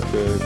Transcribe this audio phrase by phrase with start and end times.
[0.00, 0.40] up, Greg?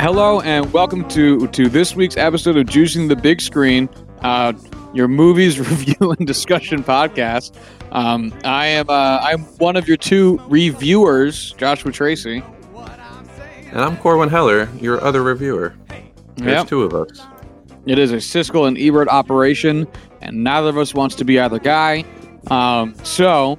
[0.00, 3.88] Hello and welcome to to this week's episode of Juicing the Big Screen,
[4.20, 4.52] uh,
[4.92, 7.54] your movies review and discussion podcast.
[7.92, 12.42] Um, I am uh, I'm one of your two reviewers, Joshua Tracy.
[13.72, 15.74] And I'm Corwin Heller, your other reviewer.
[16.36, 16.68] There's Yep.
[16.68, 17.20] two of us.
[17.86, 19.86] It is a Siskel and Ebert operation,
[20.22, 22.04] and neither of us wants to be either guy.
[22.50, 23.58] Um, so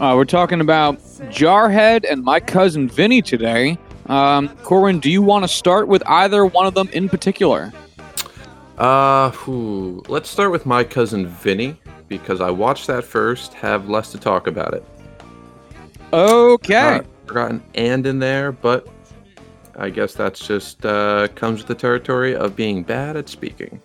[0.00, 0.98] uh, we're talking about
[1.30, 3.78] Jarhead and my cousin Vinny today.
[4.06, 7.72] Um, Corwin, do you want to start with either one of them in particular?
[8.78, 11.76] Uh, whew, let's start with my cousin Vinny
[12.08, 13.54] because I watched that first.
[13.54, 14.84] Have less to talk about it.
[16.12, 17.00] Okay.
[17.26, 18.88] Forgot an and in there, but
[19.76, 23.80] I guess that's just uh, comes with the territory of being bad at speaking.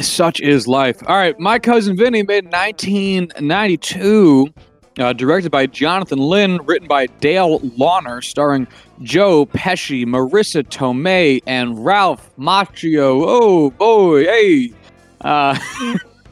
[0.00, 1.02] Such is life.
[1.06, 4.52] All right, my cousin Vinny made 1992,
[4.98, 8.66] uh, directed by Jonathan Lynn, written by Dale Launer, starring
[9.02, 13.22] Joe Pesci, Marisa Tomei, and Ralph Macchio.
[13.24, 14.72] Oh boy, hey!
[15.20, 15.58] Uh,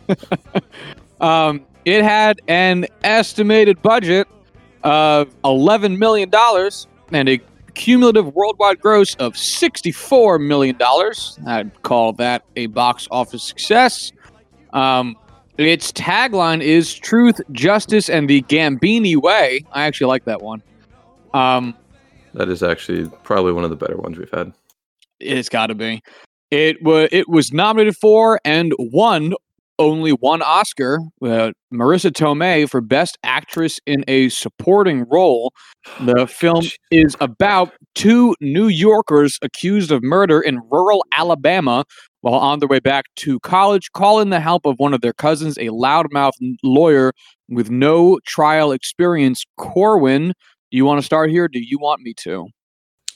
[1.20, 4.28] um, it had an estimated budget
[4.82, 7.40] of 11 million dollars and a
[7.74, 10.76] cumulative worldwide gross of $64 million.
[11.46, 14.12] I'd call that a box office success.
[14.72, 15.16] Um,
[15.58, 19.64] its tagline is Truth, Justice, and the Gambini Way.
[19.72, 20.62] I actually like that one.
[21.34, 21.74] Um,
[22.34, 24.52] That is actually probably one of the better ones we've had.
[25.20, 26.02] it's got to be.
[26.50, 29.32] It was it was nominated for and won
[29.78, 31.00] only one Oscar.
[31.22, 35.52] Uh, Marisa Tomei for Best Actress in a Supporting Role.
[36.00, 41.84] The film is about two New Yorkers accused of murder in rural Alabama
[42.26, 45.12] while on their way back to college, call in the help of one of their
[45.12, 46.32] cousins, a loudmouth
[46.64, 47.12] lawyer
[47.48, 49.44] with no trial experience.
[49.56, 50.32] Corwin,
[50.72, 51.46] do you want to start here?
[51.46, 52.48] Do you want me to?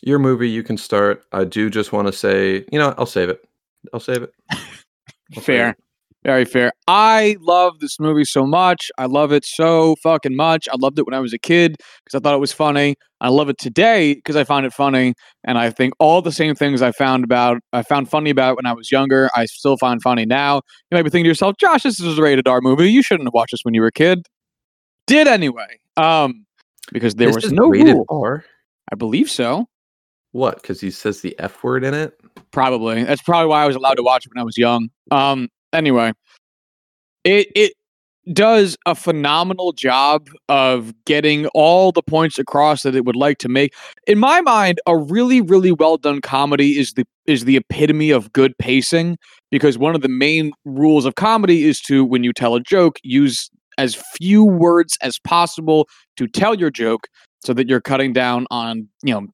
[0.03, 1.25] Your movie, you can start.
[1.33, 3.45] I do just want to say, you know, I'll save it.
[3.93, 4.33] I'll save it.
[4.53, 5.71] I'll save Fair.
[5.71, 5.79] it.
[6.23, 6.73] Very fair.
[6.87, 8.91] I love this movie so much.
[8.99, 10.69] I love it so fucking much.
[10.71, 12.97] I loved it when I was a kid because I thought it was funny.
[13.23, 15.15] I love it today because I find it funny.
[15.45, 18.67] And I think all the same things I found about, I found funny about when
[18.67, 20.57] I was younger, I still find funny now.
[20.91, 22.91] You might be thinking to yourself, Josh, this is a rated R movie.
[22.91, 24.27] You shouldn't have watched this when you were a kid.
[25.07, 25.79] Did anyway.
[25.97, 26.45] Um,
[26.93, 28.07] because there This was no rated rule.
[28.11, 28.45] R.
[28.93, 29.69] I believe so.
[30.33, 30.61] What?
[30.61, 32.13] Because he says the F word in it?
[32.51, 33.05] Probably.
[33.05, 34.91] That's probably why I was allowed to watch it when I was young.
[35.11, 35.49] Um.
[35.73, 36.13] Anyway,
[37.25, 37.73] it it
[38.33, 43.49] does a phenomenal job of getting all the points across that it would like to
[43.49, 43.75] make.
[44.07, 48.33] In my mind, a really really well done comedy is the is the epitome of
[48.33, 49.17] good pacing
[49.51, 52.99] because one of the main rules of comedy is to when you tell a joke
[53.03, 57.07] use as few words as possible to tell your joke
[57.45, 59.27] so that you're cutting down on, you know,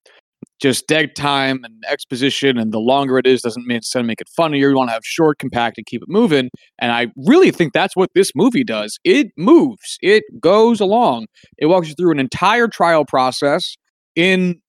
[0.60, 4.28] just dead time and exposition, and the longer it is doesn't mean to make it
[4.34, 4.70] funnier.
[4.70, 6.50] You want to have short, compact, and keep it moving.
[6.78, 8.98] And I really think that's what this movie does.
[9.04, 11.26] It moves, it goes along,
[11.58, 13.76] it walks you through an entire trial process.
[14.14, 14.60] In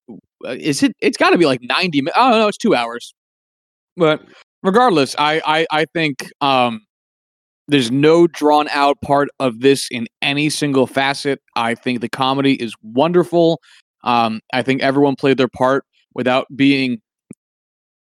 [0.45, 0.91] uh, is it?
[1.01, 2.01] It's got to be like ninety.
[2.01, 2.47] mi- I don't know.
[2.47, 3.13] It's two hours,
[3.95, 4.21] but
[4.61, 6.81] regardless, I I, I think um,
[7.69, 11.39] there's no drawn out part of this in any single facet.
[11.55, 13.61] I think the comedy is wonderful.
[14.07, 15.83] Um, I think everyone played their part
[16.15, 17.01] without being.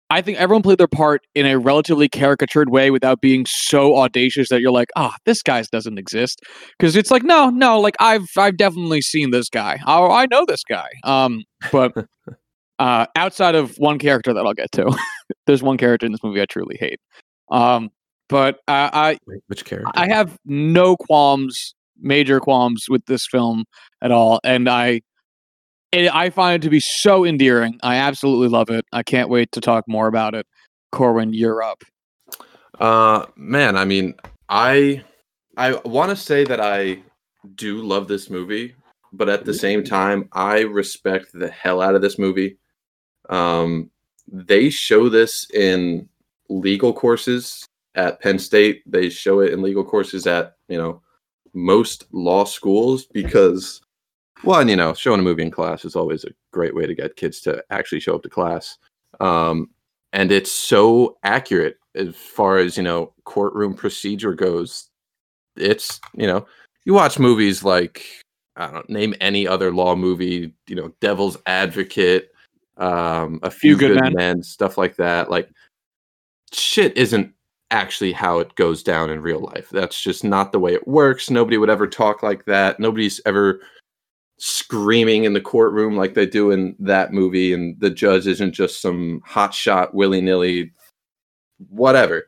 [0.09, 4.49] I think everyone played their part in a relatively caricatured way without being so audacious
[4.49, 6.41] that you're like, ah, this guy doesn't exist.
[6.77, 9.79] Because it's like, no, no, like I've I've definitely seen this guy.
[9.87, 10.89] Oh, I know this guy.
[11.03, 11.93] Um, but
[12.79, 14.95] uh, outside of one character that I'll get to,
[15.47, 16.99] there's one character in this movie I truly hate.
[17.49, 17.89] Um,
[18.29, 19.17] but uh, I
[19.47, 19.91] which character?
[19.95, 23.65] I have no qualms, major qualms with this film
[24.01, 25.01] at all, and I,
[25.93, 27.79] it, I find it to be so endearing.
[27.83, 28.85] I absolutely love it.
[28.91, 30.47] I can't wait to talk more about it.
[30.91, 31.83] Corwin, you're up.
[32.79, 34.15] Uh, man, I mean,
[34.49, 35.03] I
[35.55, 37.03] I want to say that I
[37.55, 38.75] do love this movie,
[39.11, 42.57] but at the same time, I respect the hell out of this movie.
[43.29, 43.91] Um,
[44.27, 46.09] they show this in
[46.49, 48.81] legal courses at Penn State.
[48.87, 51.01] They show it in legal courses at you know
[51.53, 53.82] most law schools because
[54.43, 57.15] one, you know, showing a movie in class is always a great way to get
[57.15, 58.77] kids to actually show up to class.
[59.19, 59.69] Um,
[60.13, 64.89] and it's so accurate as far as you know courtroom procedure goes
[65.57, 66.45] it's you know
[66.85, 68.05] you watch movies like
[68.55, 72.31] i don't name any other law movie you know devil's advocate
[72.77, 74.13] um a few, Good good, Men.
[74.13, 74.43] men.
[74.43, 75.49] stuff like that like
[76.51, 77.31] shit isn't
[77.69, 81.29] actually how it goes down in real life that's just not the way it works
[81.29, 83.61] nobody would ever talk like that nobody's ever
[84.37, 88.81] screaming in the courtroom like they do in that movie, and the judge isn't just
[88.81, 90.71] some hotshot willy nilly,
[91.69, 92.25] whatever.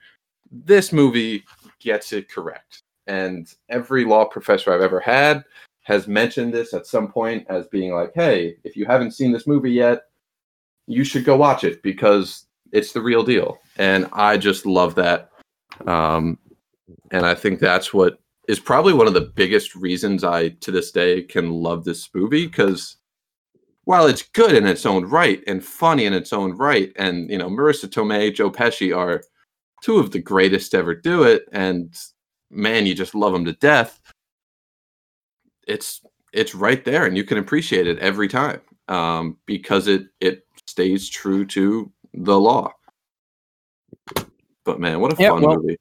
[0.52, 1.44] This movie
[1.80, 2.84] gets it correct.
[3.08, 5.44] And every law professor I've ever had
[5.84, 9.46] has mentioned this at some point as being like, hey, if you haven't seen this
[9.46, 10.06] movie yet,
[10.88, 13.60] you should go watch it because it's the real deal.
[13.78, 15.30] And I just love that.
[15.86, 16.40] Um,
[17.12, 20.92] and I think that's what is probably one of the biggest reasons I, to this
[20.92, 22.98] day, can love this movie because
[23.86, 27.38] while it's good in its own right and funny in its own right, and you
[27.38, 29.24] know, Marisa Tomei, Joe Pesci are
[29.84, 31.94] two of the greatest to ever do it, and
[32.50, 34.00] man, you just love them to death.
[35.68, 36.02] It's
[36.34, 41.08] it's right there, and you can appreciate it every time um, because it it stays
[41.10, 42.72] true to the law.
[44.64, 45.78] But man, what a Yeah, fun well- movie!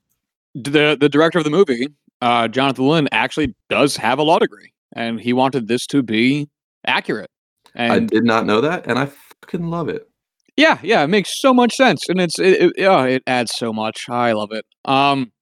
[0.54, 1.88] the the director of the movie,
[2.22, 6.48] uh, Jonathan Lynn, actually does have a law degree, and he wanted this to be
[6.86, 7.30] accurate.
[7.76, 9.06] I did not know that, and I
[9.42, 10.08] fucking love it.
[10.56, 13.72] yeah, yeah, it makes so much sense, and it's it, it yeah, it adds so
[13.72, 14.08] much.
[14.08, 14.64] I love it.
[14.84, 15.32] Um,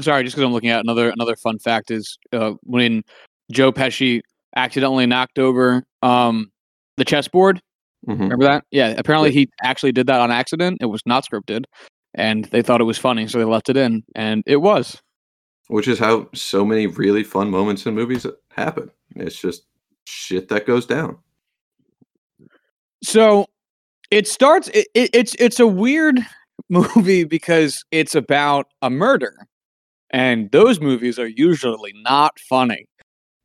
[0.00, 3.02] sorry, just because I'm looking at another another fun fact is uh, when
[3.50, 4.20] Joe Pesci
[4.56, 6.50] accidentally knocked over um
[6.96, 7.60] the chessboard.
[8.08, 8.18] Mhm.
[8.20, 8.64] Remember that?
[8.70, 10.78] Yeah, apparently he actually did that on accident.
[10.80, 11.64] It was not scripted,
[12.14, 15.00] and they thought it was funny, so they left it in, and it was.
[15.68, 18.90] Which is how so many really fun moments in movies happen.
[19.16, 19.64] It's just
[20.04, 21.18] shit that goes down.
[23.02, 23.46] So
[24.10, 24.68] it starts.
[24.68, 26.20] It, it, it's it's a weird
[26.68, 29.34] movie because it's about a murder,
[30.10, 32.86] and those movies are usually not funny.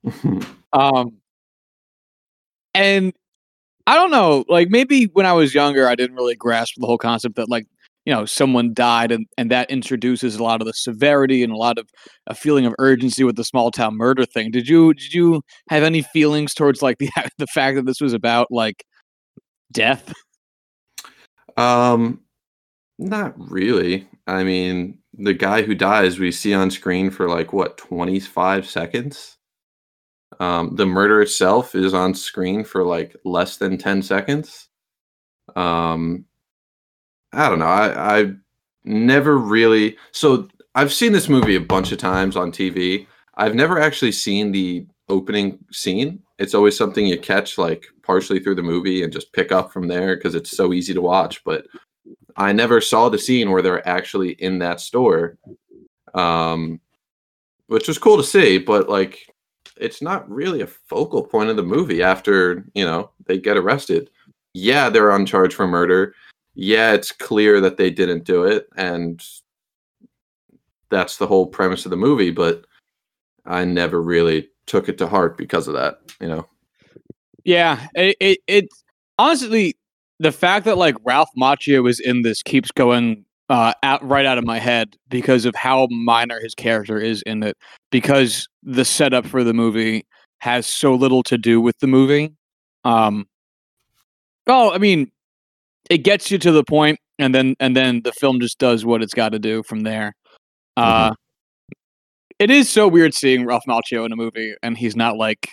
[0.74, 1.14] Um,
[2.76, 3.14] and
[3.88, 6.98] I don't know, like maybe when I was younger, I didn't really grasp the whole
[6.98, 7.66] concept that like
[8.08, 11.58] you know someone died, and and that introduces a lot of the severity and a
[11.58, 11.90] lot of
[12.28, 14.50] a feeling of urgency with the small town murder thing.
[14.50, 18.14] Did you did you have any feelings towards like the the fact that this was
[18.14, 18.86] about like
[19.74, 20.14] death?
[21.58, 22.22] um,
[22.98, 24.08] not really.
[24.26, 28.66] I mean, the guy who dies we see on screen for like what twenty five
[28.66, 29.38] seconds.
[30.40, 34.70] Um, the murder itself is on screen for like less than ten seconds.
[35.58, 36.27] Um,
[37.34, 37.66] I don't know.
[37.66, 38.32] I I
[38.84, 39.98] never really.
[40.12, 43.08] So I've seen this movie a bunch of times on TV.
[43.36, 46.22] I've never actually seen the opening scene.
[46.40, 49.88] It's always something you catch like partially through the movie and just pick up from
[49.88, 51.44] there because it's so easy to watch.
[51.44, 51.66] But
[52.36, 55.38] I never saw the scene where they're actually in that store,
[56.14, 56.80] um,
[57.68, 58.58] which was cool to see.
[58.58, 59.28] But like,
[59.78, 62.04] it's not really a focal point of the movie.
[62.04, 64.10] After you know they get arrested,
[64.54, 66.14] yeah, they're on charge for murder.
[66.60, 69.24] Yeah, it's clear that they didn't do it, and
[70.90, 72.32] that's the whole premise of the movie.
[72.32, 72.66] But
[73.46, 76.00] I never really took it to heart because of that.
[76.20, 76.48] You know.
[77.44, 78.66] Yeah, it, it it
[79.20, 79.78] honestly
[80.20, 84.40] the fact that like Ralph Macchio was in this keeps going uh out right out
[84.40, 87.56] of my head because of how minor his character is in it
[87.92, 90.08] because the setup for the movie
[90.40, 92.34] has so little to do with the movie.
[92.84, 93.28] Um
[94.48, 95.12] Oh, I mean
[95.90, 99.02] it gets you to the point and then and then the film just does what
[99.02, 100.14] it's got to do from there.
[100.76, 101.14] Uh
[102.40, 105.50] it is so weird seeing Ralph Macchio in a movie and he's not like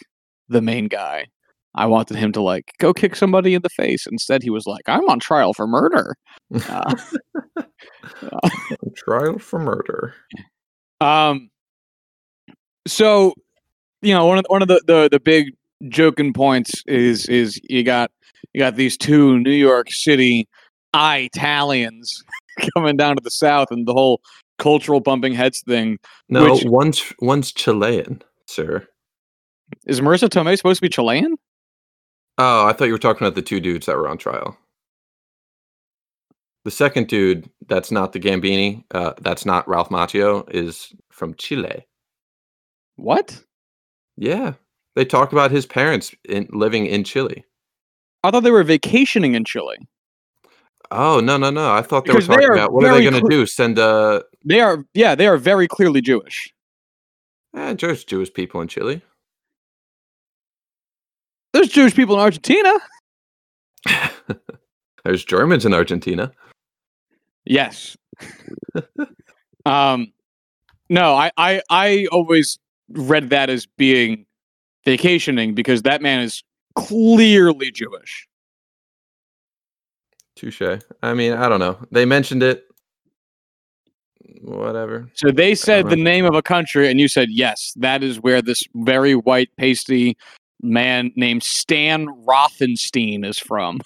[0.49, 1.26] the main guy.
[1.75, 4.07] I wanted him to like go kick somebody in the face.
[4.07, 6.14] Instead, he was like, "I'm on trial for murder."
[6.69, 6.95] Uh,
[8.97, 10.14] Trial for murder.
[11.00, 11.50] um,
[12.87, 13.35] so
[14.03, 15.47] you know, one of the, one of the, the the big
[15.88, 18.11] joking points is is you got
[18.54, 20.49] you got these two New York City
[20.94, 22.23] Italians
[22.75, 24.20] coming down to the South, and the whole
[24.58, 25.99] cultural bumping heads thing.
[26.28, 28.87] No, Which- one's one's Chilean, sir.
[29.87, 31.37] Is Marisa Tomei supposed to be Chilean?
[32.38, 34.56] Oh, I thought you were talking about the two dudes that were on trial.
[36.64, 41.87] The second dude, that's not the Gambini, uh, that's not Ralph Macchio, is from Chile.
[42.96, 43.42] What?
[44.16, 44.54] Yeah,
[44.96, 47.44] they talk about his parents in, living in Chile.
[48.25, 49.76] I thought they were vacationing in Chile.
[50.90, 51.73] Oh no no no!
[51.73, 53.47] I thought they Because were talking are about what are they going to cl- do?
[53.47, 56.52] Send uh, They are, yeah, they are very clearly Jewish.
[57.57, 59.02] eh, there's Jewish people in Chile.
[61.52, 62.73] There's Jewish people in Argentina.
[65.04, 66.33] there's Germans in Argentina.
[67.45, 67.97] Yes.
[69.66, 70.12] um,
[70.90, 74.26] no, I, I, I always read that as being
[74.85, 76.43] vacationing because that man is
[76.75, 78.28] clearly Jewish.
[80.37, 80.81] Touche.
[81.02, 81.78] I mean, I don't know.
[81.90, 82.64] They mentioned it.
[84.43, 85.09] whatever.
[85.14, 87.73] So they said the name of a country, and you said yes.
[87.76, 90.16] That is where this very white, pasty
[90.62, 93.81] man named Stan Rothenstein is from.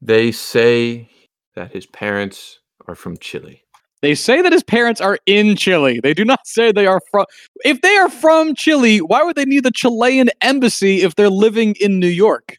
[0.00, 1.10] They say
[1.54, 3.64] that his parents are from Chile.
[4.02, 6.00] They say that his parents are in Chile.
[6.02, 7.26] They do not say they are from.
[7.64, 11.74] If they are from Chile, why would they need the Chilean embassy if they're living
[11.80, 12.58] in New York?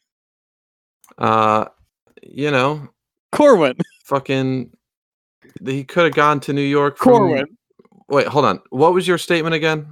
[1.17, 1.65] Uh,
[2.21, 2.87] you know,
[3.31, 4.71] Corwin, fucking.
[5.65, 6.97] He could have gone to New York.
[6.97, 7.45] From, Corwin.
[8.07, 8.61] Wait, hold on.
[8.69, 9.87] What was your statement again?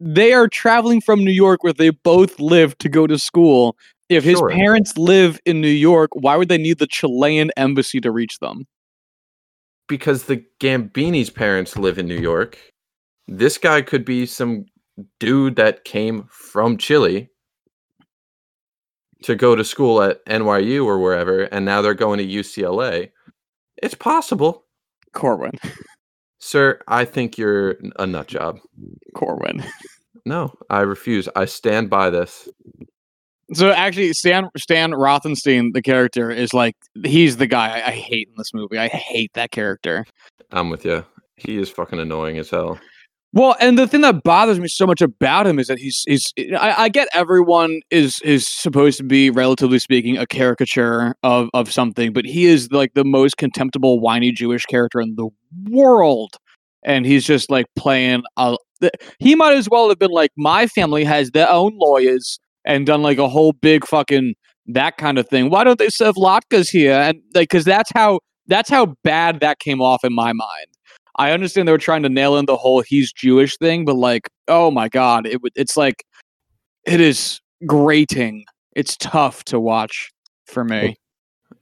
[0.00, 3.76] They are traveling from New York where they both live to go to school.
[4.08, 4.50] If his Sure.
[4.50, 8.66] parents live in New York, why would they need the Chilean embassy to reach them?
[9.90, 12.56] Because the Gambini's parents live in New York.
[13.26, 14.66] This guy could be some
[15.18, 17.28] dude that came from Chile
[19.24, 23.10] to go to school at NYU or wherever, and now they're going to UCLA.
[23.82, 24.64] It's possible.
[25.12, 25.52] Corwin.
[26.38, 28.60] Sir, I think you're a nut job.
[29.16, 29.64] Corwin.
[30.24, 31.28] No, I refuse.
[31.34, 32.48] I stand by this.
[33.52, 38.28] So actually, Stan Stan Rothenstein, the character, is like he's the guy I, I hate
[38.28, 38.78] in this movie.
[38.78, 40.06] I hate that character.
[40.52, 41.04] I'm with you.
[41.36, 42.78] He is fucking annoying as hell.
[43.32, 46.32] Well, and the thing that bothers me so much about him is that he's he's
[46.58, 51.72] I, I get everyone is is supposed to be relatively speaking a caricature of of
[51.72, 55.28] something, but he is like the most contemptible whiny Jewish character in the
[55.68, 56.36] world.
[56.82, 58.56] And he's just like playing a
[59.18, 63.02] he might as well have been like my family has their own lawyers and done
[63.02, 64.34] like a whole big fucking
[64.66, 65.50] that kind of thing.
[65.50, 66.92] Why don't they serve latkes here?
[66.92, 70.66] And like cuz that's how that's how bad that came off in my mind.
[71.16, 74.28] I understand they were trying to nail in the whole he's Jewish thing, but like,
[74.48, 76.04] oh my god, it would it's like
[76.86, 78.44] it is grating.
[78.74, 80.10] It's tough to watch
[80.46, 80.96] for me.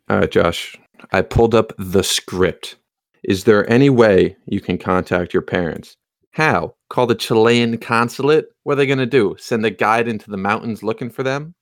[0.08, 0.76] All right, uh, Josh.
[1.12, 2.76] I pulled up the script.
[3.22, 5.94] Is there any way you can contact your parents?
[6.38, 6.76] How?
[6.88, 8.46] Call the Chilean consulate?
[8.62, 9.34] What are they going to do?
[9.40, 11.52] Send a guide into the mountains looking for them?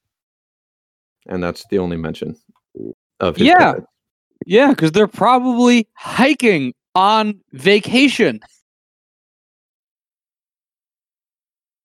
[1.27, 2.37] And that's the only mention
[3.19, 3.57] of his Yeah.
[3.57, 3.87] parents.
[4.45, 8.41] Yeah, because they're probably hiking on vacation.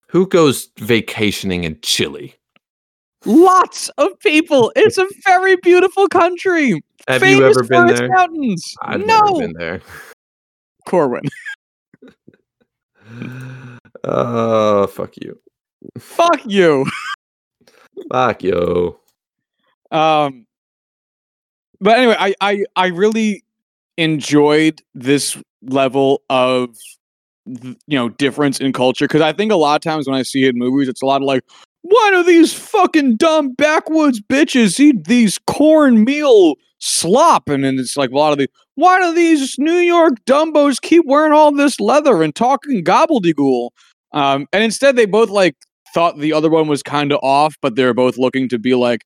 [0.09, 2.35] Who goes vacationing in Chile?
[3.25, 4.73] Lots of people.
[4.75, 6.83] It's a very beautiful country.
[7.07, 8.09] Have famous you ever been there?
[8.09, 8.75] mountains.
[8.81, 9.81] I've no, never been there.
[10.85, 11.21] Corwin.
[14.03, 15.39] Oh, fuck you.
[15.97, 16.85] Fuck you.
[18.11, 18.97] Fuck you.
[19.91, 20.45] Um,
[21.79, 23.43] but anyway, I, I I really
[23.97, 26.77] enjoyed this level of
[27.45, 30.45] you know difference in culture because I think a lot of times when I see
[30.45, 31.43] it in movies, it's a lot of like,
[31.81, 37.49] why do these fucking dumb backwoods bitches eat these cornmeal slop?
[37.49, 41.05] And then it's like a lot of the why do these New York dumbos keep
[41.05, 43.69] wearing all this leather and talking gobbledygook?
[44.13, 45.55] Um, and instead they both like
[45.93, 49.03] thought the other one was kind of off, but they're both looking to be like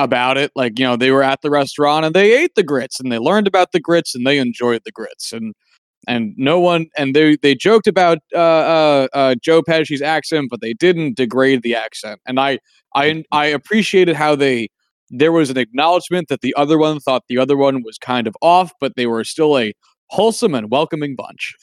[0.00, 0.50] about it.
[0.56, 3.18] Like, you know, they were at the restaurant and they ate the grits and they
[3.18, 5.32] learned about the grits and they enjoyed the grits.
[5.32, 5.54] And
[6.06, 10.60] and no one and they they joked about uh, uh, uh, Joe Pesci's accent, but
[10.60, 12.20] they didn't degrade the accent.
[12.26, 12.58] And I
[12.94, 14.68] I I appreciated how they
[15.10, 18.36] there was an acknowledgement that the other one thought the other one was kind of
[18.42, 19.72] off, but they were still a
[20.08, 21.54] wholesome and welcoming bunch.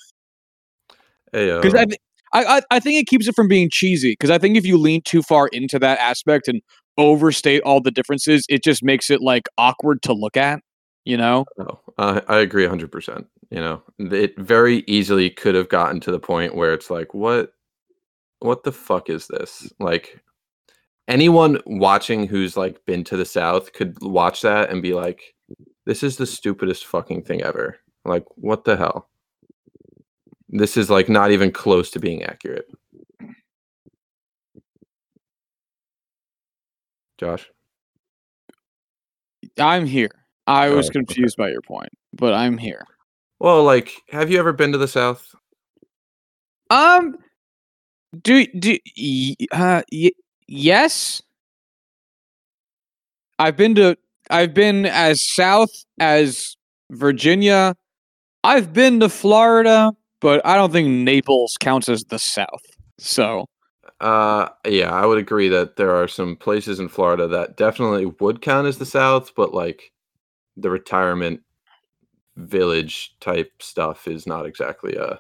[1.62, 1.86] Because I,
[2.34, 4.12] I, I think it keeps it from being cheesy.
[4.14, 6.62] Because I think if you lean too far into that aspect and
[6.98, 10.62] overstate all the differences, it just makes it like awkward to look at.
[11.04, 11.46] You know?
[11.58, 13.28] No, I I agree 100%.
[13.52, 17.54] You know, it very easily could have gotten to the point where it's like, what,
[18.40, 19.72] what the fuck is this?
[19.80, 20.22] Like,
[21.08, 25.22] anyone watching who's like been to the South could watch that and be like,
[25.86, 27.78] this is the stupidest fucking thing ever.
[28.06, 29.10] Like, what the hell?
[30.50, 32.68] This is like not even close to being accurate.
[37.20, 37.50] Josh,
[39.60, 40.21] I'm here.
[40.48, 41.00] I was Oh, okay.
[41.00, 42.86] confused by your point, but I'm here.
[43.40, 45.34] well, like, have you ever been to the South?
[46.70, 47.18] Um,
[48.24, 50.12] do do y- uh y-
[50.48, 51.22] yes.
[53.40, 53.98] I've been to
[54.30, 56.56] I've been as south as
[56.92, 57.76] Virginia.
[58.44, 62.62] I've been to Florida, but I don't think Naples counts as the South.
[63.00, 63.46] So
[64.00, 68.42] Uh, yeah, I would agree that there are some places in Florida that definitely would
[68.42, 69.92] count as the South, but like
[70.62, 71.42] the retirement
[72.38, 75.16] village type stuff is not exactly uh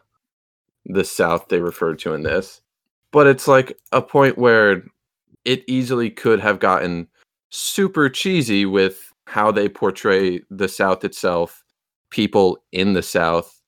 [0.85, 2.61] the South they refer to in this.
[3.11, 4.83] But it's like a point where
[5.45, 7.07] it easily could have gotten
[7.49, 11.63] super cheesy with how they portray the South itself,
[12.09, 13.61] people in the South,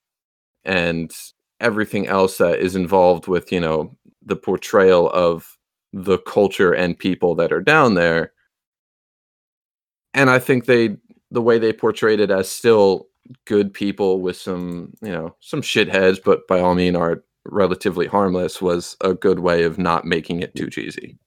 [0.65, 1.11] and
[1.59, 5.57] everything else that is involved with you know the portrayal of
[5.93, 8.33] the culture and people that are down there
[10.13, 10.95] and i think they
[11.33, 13.07] the way they portrayed it as still
[13.45, 18.61] good people with some you know some shitheads but by all means are relatively harmless
[18.61, 21.17] was a good way of not making it too cheesy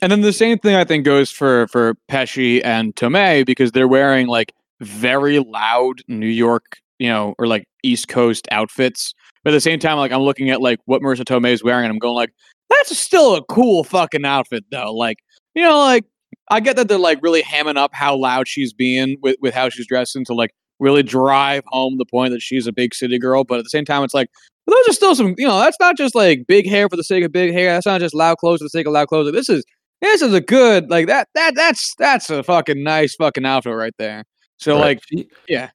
[0.00, 3.88] And then the same thing I think goes for for Pesci and Tomei because they're
[3.88, 9.14] wearing like very loud New York, you know, or like East Coast outfits.
[9.44, 11.84] But at the same time, like I'm looking at like what Marisa Tomei is wearing,
[11.84, 12.32] and I'm going like,
[12.68, 14.92] that's still a cool fucking outfit though.
[14.92, 15.18] Like,
[15.54, 16.04] you know, like
[16.50, 19.68] I get that they're like really hamming up how loud she's being with with how
[19.68, 23.44] she's dressing to like really drive home the point that she's a big city girl.
[23.44, 24.28] But at the same time, it's like
[24.66, 27.24] those are still some, you know, that's not just like big hair for the sake
[27.24, 27.72] of big hair.
[27.72, 29.26] That's not just loud clothes for the sake of loud clothes.
[29.26, 29.64] Like, this is
[30.00, 33.94] this is a good like that that that's that's a fucking nice fucking outfit right
[33.98, 34.24] there.
[34.58, 34.80] So Right.
[34.80, 35.70] like She- yeah.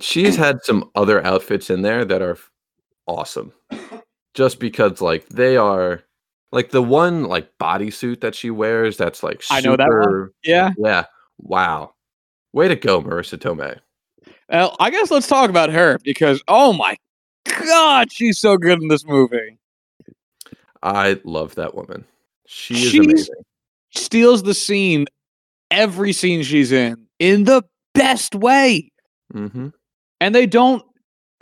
[0.00, 2.38] she's had some other outfits in there that are
[3.06, 3.52] awesome
[4.34, 6.02] just because like they are
[6.52, 10.30] like the one like bodysuit that she wears that's like super, I know that one.
[10.44, 10.70] yeah.
[10.78, 11.04] yeah
[11.38, 11.92] wow
[12.52, 13.78] way to go marisa tomei
[14.48, 16.96] Well, I guess let's talk about her because oh my
[17.44, 19.58] god, she's so good in this movie.
[20.82, 22.04] i love that woman
[22.46, 23.34] she is amazing
[23.94, 25.04] Steals the scene
[25.70, 27.62] every scene she's in in the
[27.94, 28.90] best way.
[29.32, 29.68] hmm
[30.20, 30.82] and they don't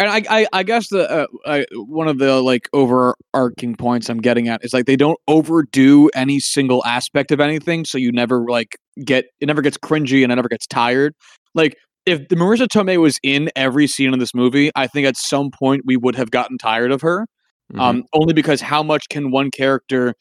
[0.01, 4.19] and I, I i guess the uh, I, one of the like overarching points i'm
[4.19, 8.45] getting at is like they don't overdo any single aspect of anything so you never
[8.49, 11.15] like get it never gets cringy and it never gets tired.
[11.55, 11.77] Like
[12.07, 15.51] if the marisa tomei was in every scene in this movie i think at some
[15.51, 17.27] point we would have gotten tired of her
[17.73, 17.81] Mm-hmm.
[17.81, 20.15] um only because how much can one character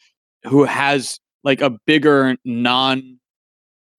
[0.43, 3.19] who has like a bigger non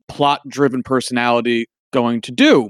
[0.08, 2.68] plot driven personality going to do?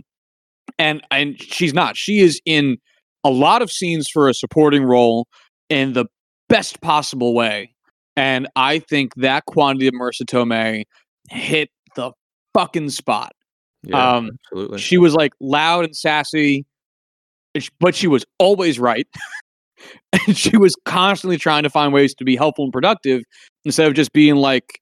[0.78, 1.96] And and she's not.
[1.96, 2.78] She is in
[3.24, 5.26] a lot of scenes for a supporting role
[5.68, 6.06] in the
[6.48, 7.74] best possible way.
[8.16, 10.84] And i think that quantity of marisa tomei
[11.30, 12.12] hit the
[12.54, 13.32] fucking spot.
[13.82, 14.78] Yeah um, absolutely.
[14.78, 16.66] she was like loud and sassy
[17.78, 19.06] but she was always right.
[20.26, 23.22] And she was constantly trying to find ways to be helpful and productive
[23.64, 24.78] instead of just being like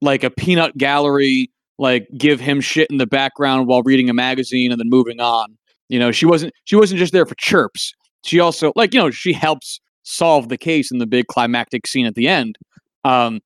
[0.00, 4.72] like a peanut gallery like give him shit in the background while reading a magazine
[4.72, 5.56] and then moving on
[5.92, 7.92] you know she wasn't she wasn't just there for chirps.
[8.24, 12.06] She also like you know she helps solve the case in the big climactic scene
[12.06, 12.56] at the end.
[13.04, 13.40] Um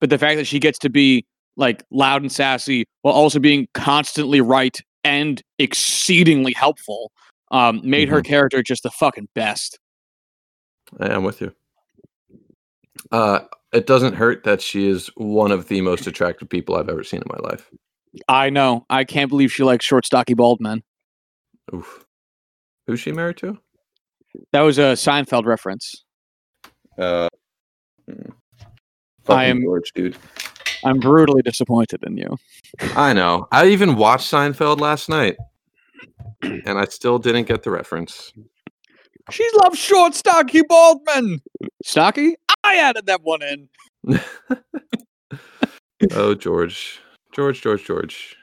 [0.00, 3.66] but the fact that she gets to be like loud and sassy while also being
[3.74, 7.10] constantly right and exceedingly helpful
[7.50, 9.80] um made her character just the fucking best.
[11.00, 11.52] I am with you.
[13.10, 13.40] Uh,
[13.72, 17.20] it doesn't hurt that she is one of the most attractive people I've ever seen
[17.20, 17.68] in my life.
[18.28, 18.86] i know.
[18.88, 20.82] I can't believe she likes short stocky bald men
[21.74, 22.04] Oof.
[22.86, 23.58] Who's she married to?
[24.52, 26.04] that was a seinfeld reference
[26.98, 27.28] Uh,
[29.28, 30.16] I am- George, dude.
[30.84, 32.36] i'm brutally disappointed in you
[32.94, 33.48] I know.
[33.50, 35.36] I even watched Seinfeld last night,
[36.42, 38.32] and I still didn't get the reference.
[39.30, 41.40] she loves short stocky bald men
[41.84, 43.68] stocky i added that one in
[46.12, 47.00] oh, George,
[47.32, 48.36] George, George, George.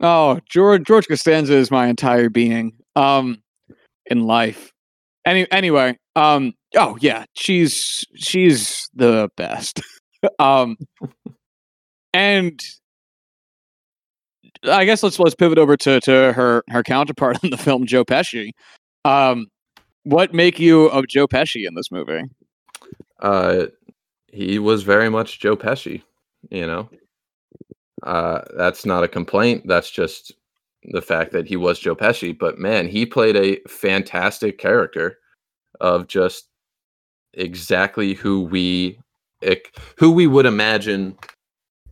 [0.00, 3.42] Oh, George George Costanza is my entire being um
[4.06, 4.72] in life.
[5.24, 9.80] Any anyway, um oh yeah, she's she's the best.
[10.38, 10.76] um
[12.12, 12.60] and
[14.64, 18.04] I guess let's let's pivot over to to her her counterpart in the film Joe
[18.04, 18.50] Pesci.
[19.04, 19.46] Um
[20.04, 22.22] what make you of Joe Pesci in this movie?
[23.20, 23.66] Uh,
[24.28, 26.02] he was very much Joe Pesci.
[26.50, 26.88] You know,
[28.02, 29.66] uh, that's not a complaint.
[29.66, 30.32] That's just
[30.84, 32.36] the fact that he was Joe Pesci.
[32.36, 35.18] But man, he played a fantastic character
[35.80, 36.48] of just
[37.34, 38.98] exactly who we
[39.96, 41.16] who we would imagine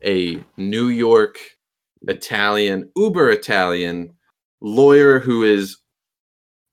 [0.05, 1.39] a New York
[2.09, 4.13] Italian, uber Italian
[4.61, 5.77] lawyer who is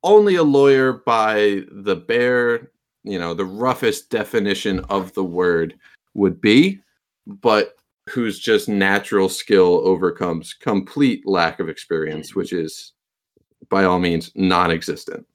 [0.03, 2.71] only a lawyer by the bare,
[3.03, 5.75] you know, the roughest definition of the word
[6.13, 6.79] would be,
[7.27, 7.75] but
[8.13, 12.35] whose just natural skill overcomes complete lack of experience, mm.
[12.35, 12.93] which is
[13.69, 15.25] by all means non-existent.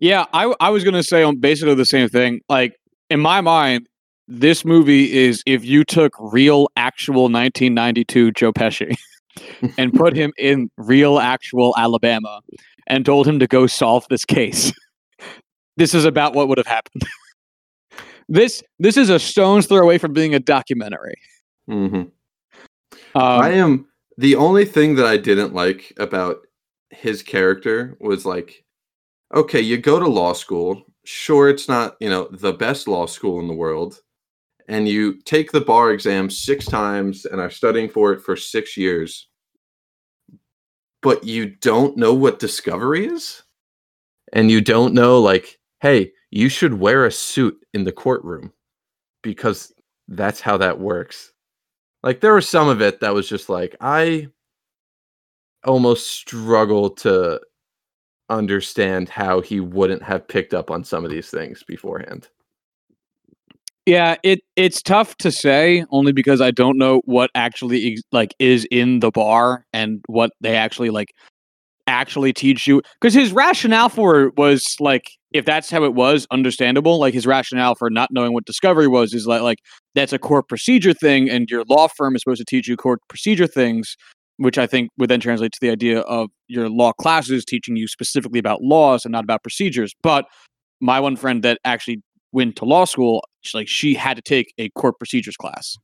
[0.00, 2.40] Yeah, I I was gonna say on basically the same thing.
[2.48, 2.76] Like
[3.08, 3.88] in my mind,
[4.26, 8.96] this movie is if you took real actual 1992 Joe Pesci
[9.78, 12.40] and put him in real actual Alabama
[12.86, 14.72] and told him to go solve this case.
[15.76, 17.04] this is about what would have happened.
[18.28, 21.14] this this is a stone's throw away from being a documentary.
[21.68, 22.10] Hmm
[23.14, 26.38] Um, I am the only thing that I didn't like about
[26.90, 28.64] his character was like
[29.34, 30.84] okay, you go to law school.
[31.04, 34.00] Sure, it's not, you know, the best law school in the world.
[34.68, 38.76] And you take the bar exam six times and are studying for it for six
[38.76, 39.28] years.
[41.02, 43.42] But you don't know what discovery is?
[44.32, 48.52] And you don't know, like, hey, you should wear a suit in the courtroom
[49.22, 49.74] because
[50.08, 51.33] that's how that works.
[52.04, 54.28] Like, there was some of it that was just like, I
[55.64, 57.40] almost struggle to
[58.28, 62.28] understand how he wouldn't have picked up on some of these things beforehand.
[63.86, 68.66] Yeah, it it's tough to say only because I don't know what actually like is
[68.70, 71.12] in the bar and what they actually like
[71.86, 76.26] actually teach you because his rationale for it was like if that's how it was
[76.30, 79.58] understandable like his rationale for not knowing what discovery was is like like
[79.94, 83.00] that's a court procedure thing and your law firm is supposed to teach you court
[83.08, 83.96] procedure things
[84.38, 87.86] which I think would then translate to the idea of your law classes teaching you
[87.86, 89.92] specifically about laws and not about procedures.
[90.02, 90.24] But
[90.80, 92.02] my one friend that actually
[92.32, 95.76] went to law school, she, like she had to take a court procedures class.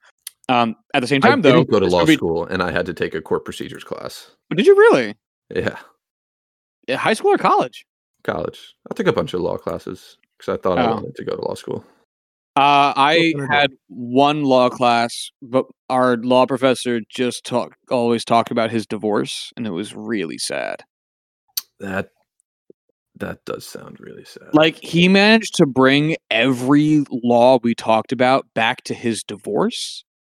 [0.49, 2.73] Um, at the same time, I though, didn't go to law movie- school and I
[2.73, 4.33] had to take a court procedures class.
[4.49, 5.14] But Did you really?
[5.55, 7.87] Yeah, High school or college?
[8.25, 8.75] college.
[8.90, 10.94] I took a bunch of law classes because I thought I Oh.
[10.96, 11.85] wanted to go to law school.
[12.56, 13.60] Uh, I What did I do?
[13.60, 19.52] had one law class, but our law professor just talk always talked about his divorce,
[19.56, 20.82] and it was really sad.
[21.78, 22.10] That
[23.16, 24.48] that does sound really sad.
[24.52, 30.04] Like he managed to bring every law we talked about back to his divorce.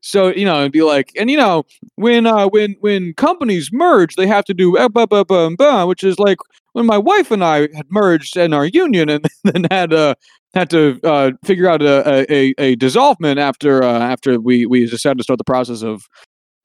[0.00, 1.64] So you know, it'd be like, and you know,
[1.96, 6.04] when uh, when when companies merge, they have to do blah, blah, blah, blah, which
[6.04, 6.38] is like
[6.78, 10.14] when my wife and I had merged in our union, and then had uh,
[10.54, 15.18] had to uh, figure out a a, a dissolvement after uh, after we we decided
[15.18, 16.04] to start the process of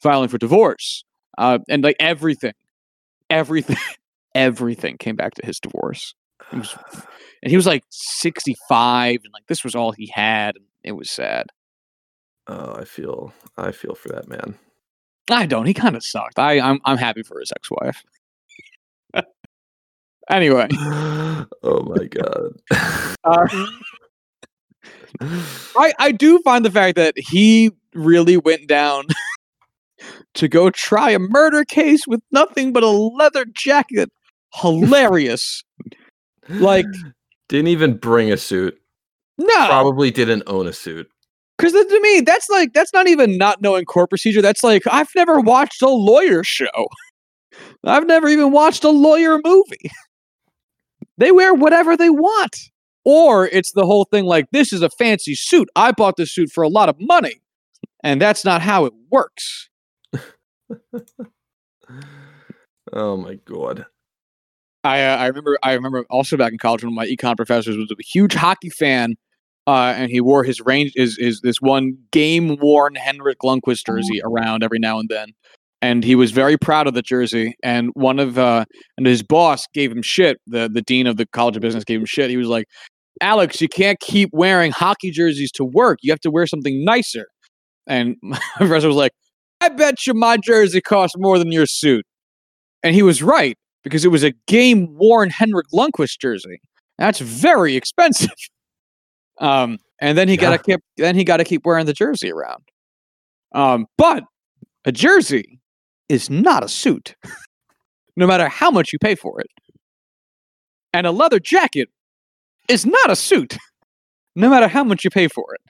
[0.02, 1.04] filing for divorce,
[1.40, 2.54] uh, and like everything,
[3.32, 3.78] everything,
[4.36, 6.14] everything came back to his divorce.
[6.54, 6.78] Was-
[7.42, 11.10] and he was like 65 and like this was all he had and it was
[11.10, 11.48] sad.
[12.46, 14.60] Oh, I feel I feel for that man.
[15.32, 16.38] i don't he kind of sucked.
[16.38, 18.04] I i'm, I'm happy for his ex-wife
[20.30, 20.68] anyway
[21.64, 22.54] oh my god.
[23.24, 23.48] uh,
[25.78, 29.06] I, I do find the fact that he really went down
[30.34, 34.12] to go try a murder case with nothing but a leather jacket
[34.56, 35.64] hilarious
[36.50, 36.86] like
[37.50, 38.78] didn't even bring a suit.
[39.38, 41.10] no Probably didn't own a suit.
[41.58, 44.42] Because to me, that's like that's not even not knowing court procedure.
[44.42, 46.88] That's like I've never watched a lawyer show.
[47.84, 49.92] I've never even watched a lawyer movie.
[51.24, 52.58] They wear whatever they want.
[53.06, 55.70] Or it's the whole thing like this is a fancy suit.
[55.76, 57.42] I bought this suit for a lot of money.
[58.04, 59.70] And that's not how it works.
[62.92, 63.86] Oh my god.
[64.84, 67.76] I uh, I remember I remember also back in college one of my econ professors
[67.76, 69.16] was a huge hockey fan,
[69.66, 74.22] uh, and he wore his range is is this one game worn Henrik Lundqvist jersey
[74.24, 75.30] around every now and then,
[75.84, 77.56] and he was very proud of the jersey.
[77.62, 78.64] And one of uh,
[78.98, 80.38] and his boss gave him shit.
[80.48, 82.30] The the dean of the College of Business gave him shit.
[82.30, 82.66] He was like,
[83.22, 86.00] "Alex, you can't keep wearing hockey jerseys to work.
[86.02, 87.28] You have to wear something nicer."
[87.86, 89.12] And my professor was like,
[89.60, 92.06] "I bet you my jersey costs more than your suit,"
[92.82, 96.62] and he was right because it was a game worn Henrik Lundqvist jersey.
[96.98, 98.32] That's very expensive.
[99.42, 102.32] Um, and then he got to keep then he got to keep wearing the jersey
[102.32, 102.64] around.
[103.54, 104.24] Um, but
[104.86, 105.60] a jersey
[106.14, 107.16] is not a suit,
[108.16, 109.48] no matter how much you pay for it.
[110.94, 111.90] And a leather jacket
[112.70, 113.58] is not a suit,
[114.36, 115.62] no matter how much you pay for it.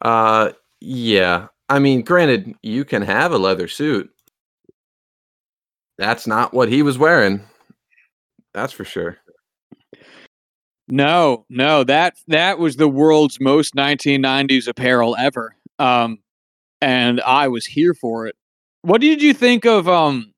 [0.00, 1.48] Uh yeah.
[1.68, 4.10] I mean, granted, you can have a leather suit.
[5.98, 7.42] That's not what he was wearing.
[8.54, 9.18] That's for sure.
[10.88, 15.54] No, no, that that was the world's most 1990s apparel ever.
[15.78, 16.18] Um,
[16.80, 18.34] and I was here for it.
[18.82, 20.32] What did you think of um,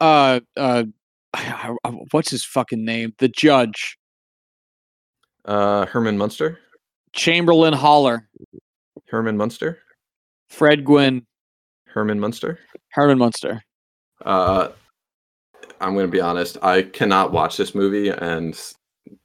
[0.00, 0.84] uh, uh,
[2.10, 3.14] what's his fucking name?
[3.18, 3.98] The judge,
[5.44, 6.58] Uh Herman Munster?
[7.12, 8.28] Chamberlain Haller,
[9.08, 9.78] Herman Munster?
[10.48, 11.26] Fred Gwynne,
[11.86, 12.58] Herman Munster?
[12.90, 13.62] Herman Munster.
[14.24, 14.68] Uh
[15.80, 16.56] I'm going to be honest.
[16.62, 18.58] I cannot watch this movie and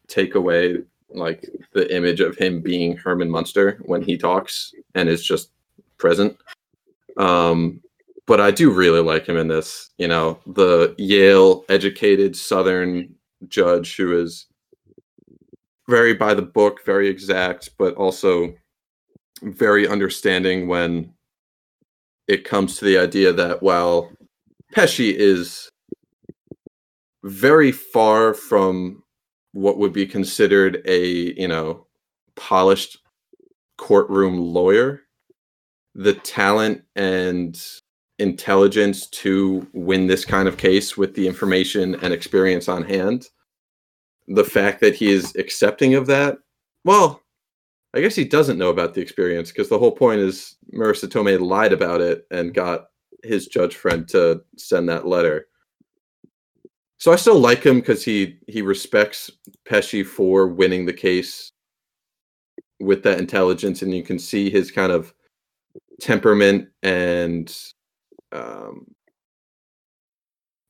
[0.07, 5.23] take away like the image of him being Herman Munster when he talks and is
[5.23, 5.51] just
[5.97, 6.37] present.
[7.17, 7.81] Um
[8.27, 13.15] but I do really like him in this, you know, the Yale educated southern
[13.47, 14.47] judge who is
[15.89, 18.53] very by the book, very exact, but also
[19.41, 21.13] very understanding when
[22.27, 24.11] it comes to the idea that while
[24.73, 25.69] Pesci is
[27.23, 29.03] very far from
[29.53, 31.85] what would be considered a you know
[32.35, 32.97] polished
[33.77, 35.01] courtroom lawyer
[35.93, 37.61] the talent and
[38.21, 43.27] intelligence to win this kind of case with the information and experience on hand.
[44.27, 46.37] The fact that he is accepting of that
[46.83, 47.21] well
[47.93, 51.39] i guess he doesn't know about the experience because the whole point is marisa tomei
[51.39, 52.85] lied about it and got
[53.23, 55.47] his judge friend to send that letter.
[56.97, 59.31] So I still like him because he he respects
[59.67, 61.51] Pesci for winning the case
[62.79, 65.13] with that intelligence, and you can see his kind of
[65.99, 67.55] temperament and
[68.31, 68.85] um,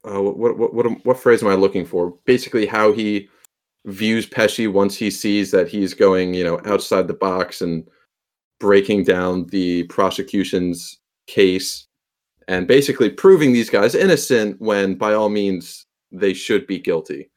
[0.04, 2.18] uh, what, what what what phrase am I looking for?
[2.26, 3.30] Basically, how he
[3.86, 7.88] views Pesci once he sees that he's going, you know, outside the box and
[8.60, 11.88] breaking down the prosecution's case
[12.48, 17.30] and basically proving these guys innocent when by all means they should be guilty.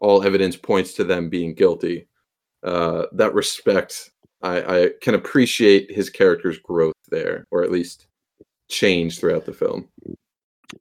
[0.00, 2.08] All evidence points to them being guilty.
[2.62, 4.10] Uh, that respect,
[4.42, 8.06] I, I can appreciate his character's growth there, or at least
[8.72, 9.88] change throughout the film.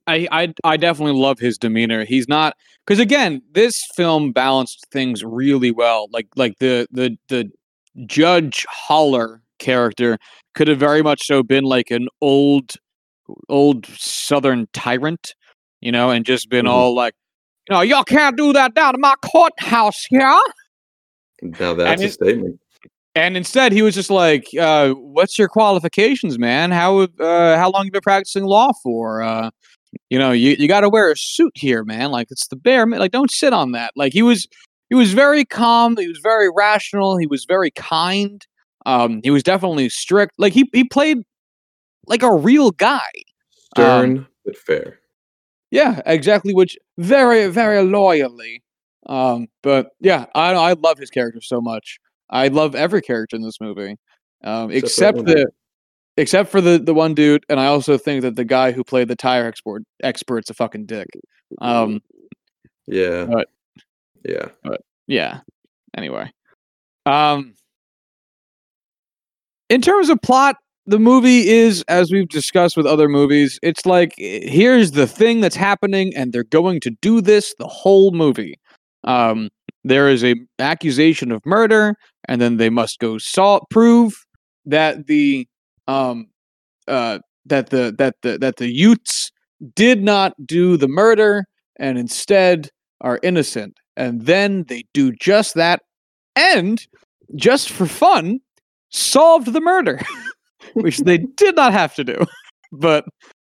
[0.07, 2.05] I, I I definitely love his demeanor.
[2.05, 6.07] He's not because again, this film balanced things really well.
[6.11, 7.51] Like like the the the
[8.05, 10.17] Judge Haller character
[10.55, 12.73] could have very much so been like an old
[13.49, 15.35] old Southern tyrant,
[15.81, 16.73] you know, and just been mm-hmm.
[16.73, 17.13] all like,
[17.69, 20.39] you know, y'all can't do that down in my courthouse here.
[21.41, 22.59] Now that's and a it, statement.
[23.13, 26.71] And instead, he was just like, uh, "What's your qualifications, man?
[26.71, 29.21] How uh, how long you been practicing law for?
[29.21, 29.49] Uh,
[30.09, 32.11] you know, you, you got to wear a suit here, man.
[32.11, 32.85] Like it's the bare.
[32.85, 33.91] Like don't sit on that.
[33.95, 34.47] Like he was
[34.89, 35.97] he was very calm.
[35.97, 37.17] He was very rational.
[37.17, 38.45] He was very kind.
[38.85, 40.33] Um, he was definitely strict.
[40.37, 41.19] Like he he played
[42.07, 43.01] like a real guy.
[43.75, 44.99] Stern um, but fair.
[45.69, 46.53] Yeah, exactly.
[46.53, 48.63] Which very, very loyally.
[49.07, 51.99] Um, but yeah, I I love his character so much.
[52.31, 53.95] I love every character in this movie,
[54.43, 55.51] um, except, except the
[56.17, 57.43] except for the the one dude.
[57.49, 60.85] And I also think that the guy who played the tire export expert's a fucking
[60.85, 61.07] dick.
[61.59, 62.01] Um,
[62.87, 63.49] yeah, but
[64.25, 65.39] yeah, but yeah.
[65.97, 66.31] Anyway,
[67.05, 67.53] um,
[69.69, 74.13] in terms of plot, the movie is, as we've discussed with other movies, it's like
[74.17, 78.59] here's the thing that's happening, and they're going to do this the whole movie.
[79.03, 79.49] Um,
[79.83, 81.95] there is a accusation of murder,
[82.27, 84.13] and then they must go salt prove
[84.65, 85.47] that the
[85.87, 86.27] um
[86.87, 89.31] uh that the that the that the Utes
[89.75, 91.45] did not do the murder
[91.77, 92.69] and instead
[93.01, 93.77] are innocent.
[93.97, 95.81] And then they do just that
[96.35, 96.85] and
[97.35, 98.39] just for fun
[98.89, 99.99] solved the murder.
[100.73, 102.17] which they did not have to do.
[102.71, 103.05] But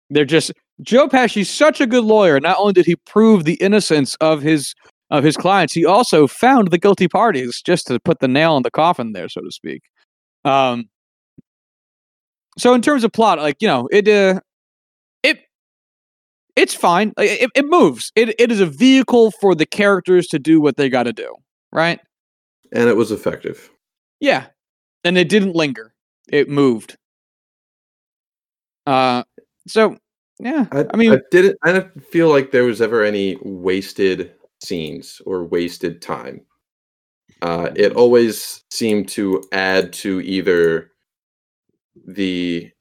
[0.09, 2.39] they're just Joe Pesci's such a good lawyer.
[2.39, 4.73] Not only did he prove the innocence of his
[5.11, 8.63] of his clients, he also found the guilty parties just to put the nail in
[8.63, 9.83] the coffin there, so to speak.
[10.45, 10.89] Um,
[12.57, 14.39] so in terms of plot, like you know, it uh,
[15.21, 15.39] it
[16.55, 17.13] it's fine.
[17.17, 18.11] It, it moves.
[18.15, 21.35] It it is a vehicle for the characters to do what they got to do,
[21.71, 21.99] right?
[22.73, 23.69] And it was effective.
[24.19, 24.47] Yeah,
[25.03, 25.93] and it didn't linger.
[26.29, 26.97] It moved.
[28.87, 29.23] Uh,
[29.67, 29.97] so
[30.39, 31.57] yeah, I, I mean, I didn't.
[31.63, 36.41] I didn't feel like there was ever any wasted scenes or wasted time.
[37.41, 40.91] Uh, it always seemed to add to either
[42.05, 42.71] the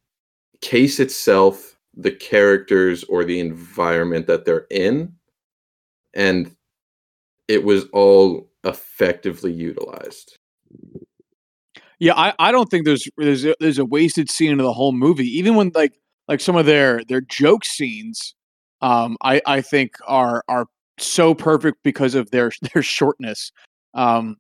[0.60, 5.14] case itself, the characters, or the environment that they're in,
[6.14, 6.54] and
[7.48, 10.36] it was all effectively utilized.
[11.98, 14.92] Yeah, I, I don't think there's there's a, there's a wasted scene in the whole
[14.92, 15.26] movie.
[15.38, 15.94] Even when like
[16.28, 18.34] like some of their their joke scenes,
[18.80, 20.66] um, I I think are are
[21.02, 23.52] so perfect because of their their shortness.
[23.94, 24.36] Um,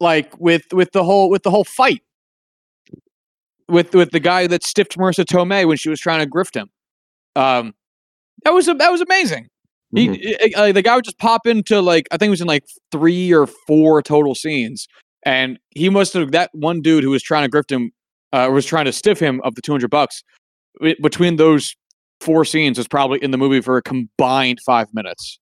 [0.00, 2.02] like with with the whole with the whole fight
[3.68, 6.68] with with the guy that stiffed Marisa Tomei when she was trying to grift him.
[7.36, 7.74] Um,
[8.44, 9.48] that was that was amazing.
[9.94, 10.14] Mm-hmm.
[10.14, 12.64] He, uh, the guy would just pop into like I think it was in like
[12.90, 14.88] three or four total scenes,
[15.24, 17.92] and he must have that one dude who was trying to grift him,
[18.32, 20.22] uh, was trying to stiff him of the two hundred bucks.
[21.00, 21.76] Between those
[22.20, 25.38] four scenes, was probably in the movie for a combined five minutes,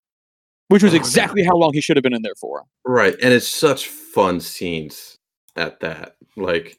[0.72, 2.64] which was oh, exactly how long he should have been in there for.
[2.84, 5.18] Right, and it's such fun scenes
[5.56, 6.16] at that.
[6.36, 6.78] Like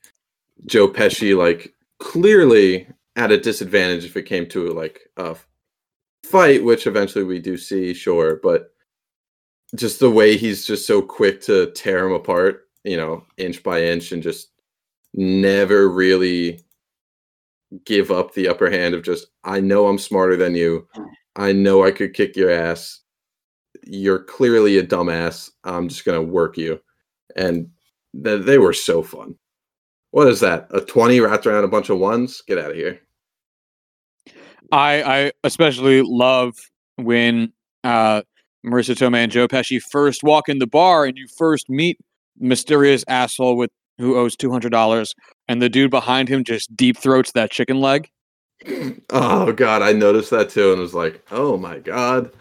[0.66, 5.36] Joe Pesci, like clearly at a disadvantage if it came to like a
[6.26, 8.74] fight, which eventually we do see, sure, but
[9.76, 13.82] just the way he's just so quick to tear him apart you know, inch by
[13.82, 14.50] inch and just
[15.14, 16.60] never really
[17.86, 20.88] give up the upper hand of just I know I'm smarter than you.
[21.36, 23.02] I know I could kick your ass.
[23.86, 25.52] You're clearly a dumbass.
[25.64, 26.80] I'm just gonna work you,
[27.36, 27.70] and
[28.24, 29.36] th- they were so fun.
[30.12, 30.68] What is that?
[30.72, 32.42] A twenty wrapped around a bunch of ones?
[32.48, 33.00] Get out of here.
[34.72, 36.56] I I especially love
[36.98, 37.52] when
[37.84, 38.22] uh,
[38.66, 41.98] Marisa Tomei and Joe Pesci first walk in the bar and you first meet
[42.40, 45.14] mysterious asshole with who owes two hundred dollars,
[45.48, 48.10] and the dude behind him just deep throats that chicken leg.
[49.10, 52.32] Oh god, I noticed that too, and was like, oh my god.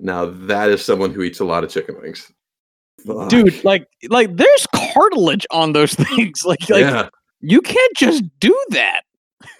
[0.00, 2.32] Now that is someone who eats a lot of chicken wings.
[3.06, 3.28] Fuck.
[3.28, 6.44] Dude, like like there's cartilage on those things.
[6.44, 7.08] Like like yeah,
[7.40, 9.02] you can't just do that.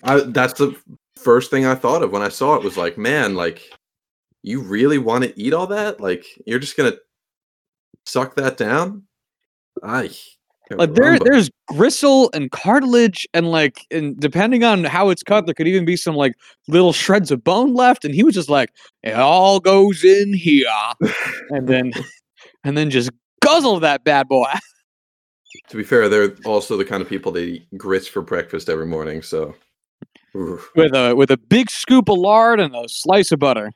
[0.02, 0.76] I, that's the
[1.16, 2.64] first thing I thought of when I saw it.
[2.64, 3.62] Was like, man, like
[4.42, 6.00] you really want to eat all that?
[6.00, 6.96] Like you're just gonna
[8.06, 9.04] suck that down?
[9.82, 10.10] I
[10.70, 15.54] Like there there's gristle and cartilage and like and depending on how it's cut, there
[15.54, 16.34] could even be some like
[16.66, 18.04] little shreds of bone left.
[18.04, 18.70] And he was just like,
[19.02, 20.66] it all goes in here.
[21.50, 21.92] and then
[22.64, 23.10] and then just
[23.42, 24.50] guzzle that bad boy.
[25.70, 28.84] To be fair, they're also the kind of people that eat grits for breakfast every
[28.86, 29.22] morning.
[29.22, 29.54] So,
[30.36, 30.70] oof.
[30.76, 33.72] with a with a big scoop of lard and a slice of butter.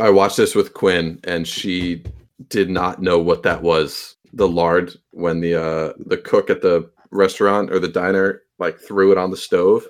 [0.00, 2.04] I watched this with Quinn, and she
[2.48, 4.16] did not know what that was.
[4.32, 9.12] The lard when the uh, the cook at the restaurant or the diner like threw
[9.12, 9.86] it on the stove,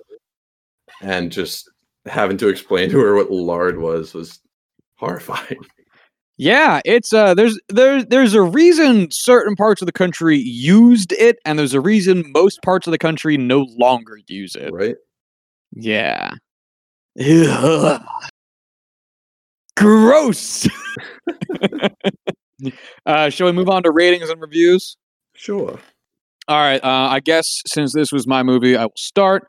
[1.00, 1.70] and just
[2.06, 4.40] having to explain to her what lard was was
[4.96, 5.58] horrifying.
[6.40, 11.38] Yeah, it's uh there's there's there's a reason certain parts of the country used it
[11.44, 14.72] and there's a reason most parts of the country no longer use it.
[14.72, 14.94] Right?
[15.72, 16.34] Yeah.
[17.20, 18.00] Ugh.
[19.76, 20.68] Gross.
[23.06, 24.96] uh shall we move on to ratings and reviews?
[25.34, 25.78] Sure.
[26.48, 29.48] All right, uh I guess since this was my movie, I will start.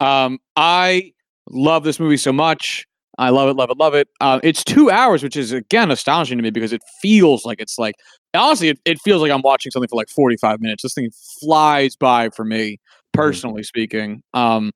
[0.00, 1.12] Um I
[1.50, 2.84] love this movie so much.
[3.18, 4.06] I love it, love it, love it.
[4.20, 7.76] Uh, it's two hours, which is again astonishing to me because it feels like it's
[7.76, 7.96] like
[8.32, 10.84] honestly, it, it feels like I'm watching something for like 45 minutes.
[10.84, 12.78] This thing flies by for me,
[13.12, 14.22] personally speaking.
[14.34, 14.70] Um,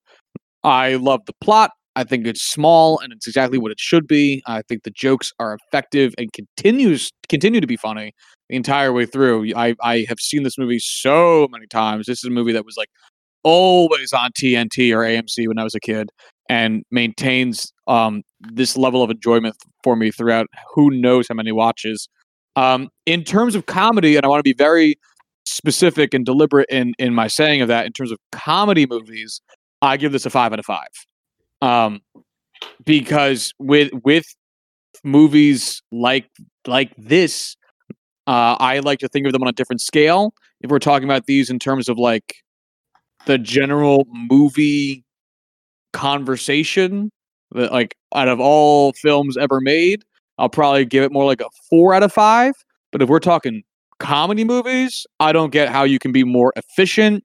[0.65, 1.71] I love the plot.
[1.95, 4.43] I think it's small and it's exactly what it should be.
[4.47, 8.13] I think the jokes are effective and continues continue to be funny
[8.49, 9.55] the entire way through.
[9.55, 12.07] I I have seen this movie so many times.
[12.07, 12.89] This is a movie that was like
[13.45, 16.11] always on TNT or AMC when I was a kid
[16.49, 22.09] and maintains um, this level of enjoyment for me throughout who knows how many watches.
[22.57, 24.97] Um, in terms of comedy, and I want to be very
[25.45, 27.87] specific and deliberate in in my saying of that.
[27.87, 29.41] In terms of comedy movies,
[29.81, 30.89] I give this a five out of five,
[31.63, 32.03] um,
[32.85, 34.27] because with with
[35.05, 36.29] movies like
[36.67, 37.57] like this,
[38.27, 40.35] uh, I like to think of them on a different scale.
[40.61, 42.37] If we're talking about these in terms of like
[43.27, 45.05] the general movie
[45.93, 47.11] conversation
[47.53, 50.05] that like out of all films ever made
[50.39, 52.55] i'll probably give it more like a four out of five
[52.91, 53.63] but if we're talking
[53.99, 57.23] comedy movies i don't get how you can be more efficient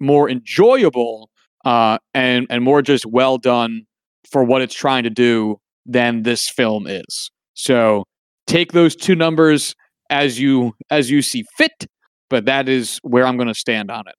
[0.00, 1.28] more enjoyable
[1.64, 3.82] uh and and more just well done
[4.30, 8.04] for what it's trying to do than this film is so
[8.46, 9.74] take those two numbers
[10.10, 11.86] as you as you see fit
[12.30, 14.14] but that is where i'm going to stand on it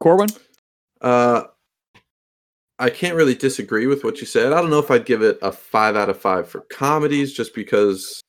[0.00, 0.28] corwin
[1.00, 1.44] Uh,
[2.78, 4.54] I can't really disagree with what you said.
[4.54, 7.54] I don't know if I'd give it a five out of five for comedies, just
[7.54, 8.22] because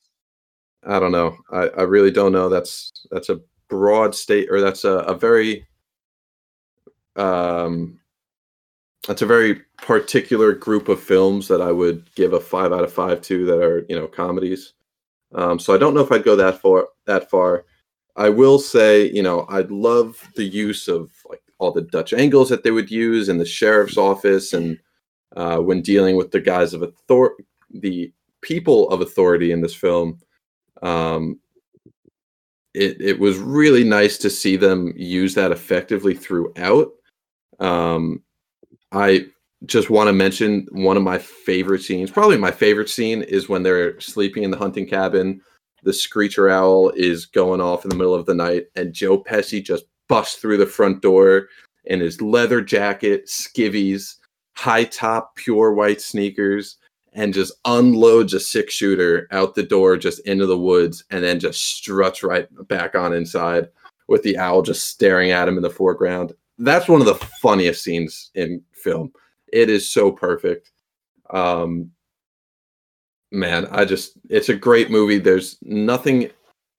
[0.86, 1.38] I don't know.
[1.54, 2.50] I, I really don't know.
[2.50, 5.66] That's that's a broad state, or that's a, a very
[7.16, 8.01] um,
[9.08, 12.94] that's a very particular group of films that I would give a five out of
[12.94, 14.74] five to that are you know comedies.
[15.34, 16.90] Um, so I don't know if I'd go that far.
[17.06, 17.66] That far.
[18.16, 22.50] I will say, you know, I'd love the use of like all the Dutch angles
[22.50, 24.78] that they would use in the sheriff's office and
[25.38, 28.12] uh, when dealing with the guys of authority, the
[28.42, 30.20] people of authority in this film.
[30.82, 31.40] Um,
[32.74, 36.90] it it was really nice to see them use that effectively throughout.
[37.60, 38.24] Um,
[38.92, 39.26] I
[39.66, 42.12] just want to mention one of my favorite scenes.
[42.12, 45.42] Probably my favorite scene is when they're sleeping in the hunting cabin.
[45.84, 49.64] The screecher owl is going off in the middle of the night, and Joe Pesci
[49.64, 51.48] just busts through the front door
[51.86, 54.16] in his leather jacket, skivvies,
[54.56, 56.78] high top, pure white sneakers,
[57.14, 61.40] and just unloads a six shooter out the door, just into the woods, and then
[61.40, 63.70] just struts right back on inside
[64.08, 66.34] with the owl just staring at him in the foreground.
[66.64, 69.12] That's one of the funniest scenes in film.
[69.52, 70.72] It is so perfect.
[71.32, 71.92] Um,
[73.32, 75.18] man, I just, it's a great movie.
[75.18, 76.30] There's nothing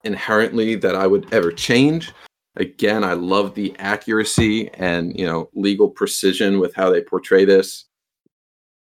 [0.05, 2.13] inherently that I would ever change.
[2.57, 7.87] Again, I love the accuracy and, you know, legal precision with how they portray this.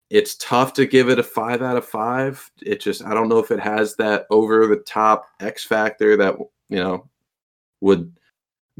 [0.10, 2.50] it's tough to give it a five out of five.
[2.62, 6.36] It just I don't know if it has that over the top X factor that
[6.70, 7.08] you know
[7.82, 8.18] would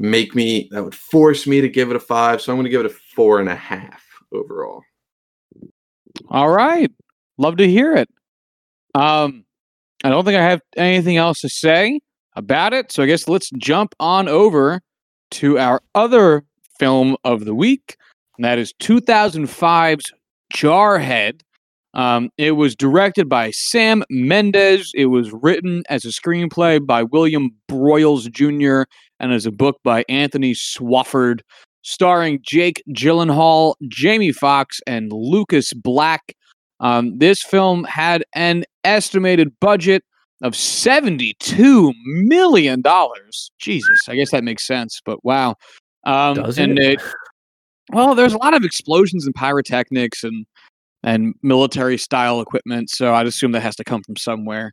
[0.00, 2.40] make me that would force me to give it a five.
[2.40, 4.82] So I'm going to give it a four and a half overall.
[6.28, 6.90] All right,
[7.38, 8.08] love to hear it.
[8.94, 9.44] Um,
[10.02, 12.00] I don't think I have anything else to say
[12.34, 12.90] about it.
[12.90, 14.80] So I guess let's jump on over
[15.32, 16.44] to our other
[16.78, 17.96] film of the week,
[18.36, 20.12] and that is 2005's
[20.54, 21.42] Jarhead.
[21.92, 24.92] Um, it was directed by Sam Mendes.
[24.94, 28.88] It was written as a screenplay by William Broyles Jr.
[29.20, 31.40] and as a book by Anthony Swofford,
[31.82, 36.34] starring Jake Gyllenhaal, Jamie Foxx, and Lucas Black.
[36.80, 40.02] Um, this film had an estimated budget
[40.42, 42.82] of $72 million.
[43.58, 45.56] Jesus, I guess that makes sense, but wow.
[46.04, 46.94] Um, Does and it?
[46.94, 47.02] it,
[47.92, 50.46] well, there's a lot of explosions and pyrotechnics and
[51.02, 54.72] and military style equipment, so I'd assume that has to come from somewhere.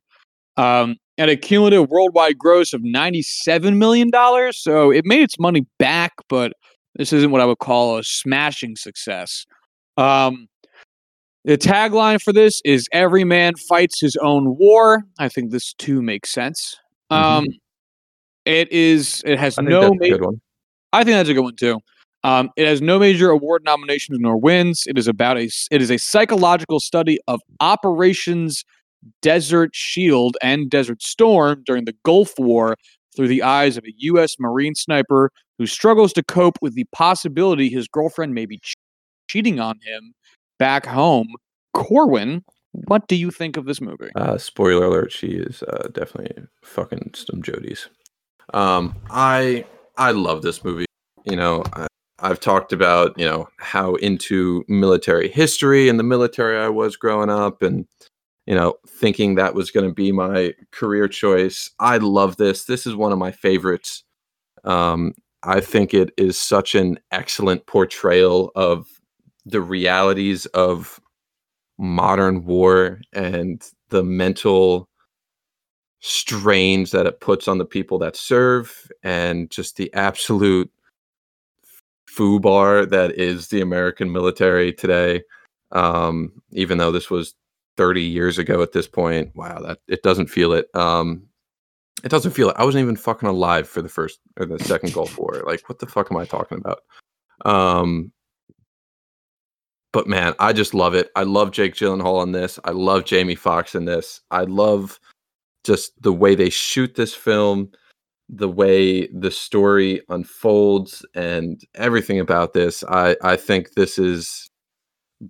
[0.57, 4.11] Um, at a cumulative worldwide gross of $97 million,
[4.53, 6.53] so it made its money back, but
[6.95, 9.45] this isn't what I would call a smashing success.
[9.97, 10.47] Um,
[11.45, 16.01] the tagline for this is "Every man fights his own war." I think this too
[16.01, 16.75] makes sense.
[17.09, 17.45] Um,
[18.45, 19.23] it is.
[19.25, 19.81] It has no.
[19.81, 20.41] that's a good one.
[20.91, 21.79] I think that's a good one too.
[22.23, 24.83] Um, it has no major award nominations nor wins.
[24.87, 28.65] It is about a, it is a psychological study of operations
[29.21, 32.75] Desert Shield and Desert Storm during the Gulf War
[33.15, 34.35] through the eyes of a U.S.
[34.39, 38.73] Marine sniper who struggles to cope with the possibility his girlfriend may be che-
[39.27, 40.13] cheating on him
[40.59, 41.27] back home.
[41.73, 44.09] Corwin, what do you think of this movie?
[44.15, 47.87] Uh, spoiler alert: she is uh, definitely fucking some Jodies.
[48.53, 49.65] Um, I
[49.97, 50.85] I love this movie.
[51.25, 51.87] You know, I,
[52.19, 57.29] I've talked about you know how into military history and the military I was growing
[57.29, 57.85] up, and
[58.47, 61.69] you know thinking that was going to be my career choice.
[61.79, 62.65] I love this.
[62.65, 64.03] This is one of my favorites.
[64.63, 68.87] Um, I think it is such an excellent portrayal of
[69.45, 70.99] the realities of
[71.77, 74.89] modern war and the mental
[75.99, 80.71] strains that it puts on the people that serve and just the absolute
[82.09, 85.21] FUBAR that is the American military today.
[85.71, 87.35] Um, even though this was
[87.77, 90.67] 30 years ago at this point, wow, that it doesn't feel it.
[90.75, 91.23] Um,
[92.03, 92.55] it doesn't feel it.
[92.59, 95.43] I wasn't even fucking alive for the first or the second Gulf War.
[95.45, 96.79] Like, what the fuck am I talking about?
[97.45, 98.11] Um,
[99.93, 101.09] but man, I just love it.
[101.15, 102.59] I love Jake Gyllenhaal in this.
[102.63, 104.21] I love Jamie Foxx in this.
[104.31, 104.99] I love
[105.63, 107.71] just the way they shoot this film,
[108.29, 112.83] the way the story unfolds, and everything about this.
[112.83, 114.49] I I think this is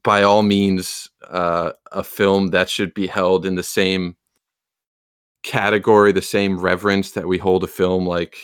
[0.04, 4.16] by all means uh, a film that should be held in the same
[5.44, 8.38] category, the same reverence that we hold a film like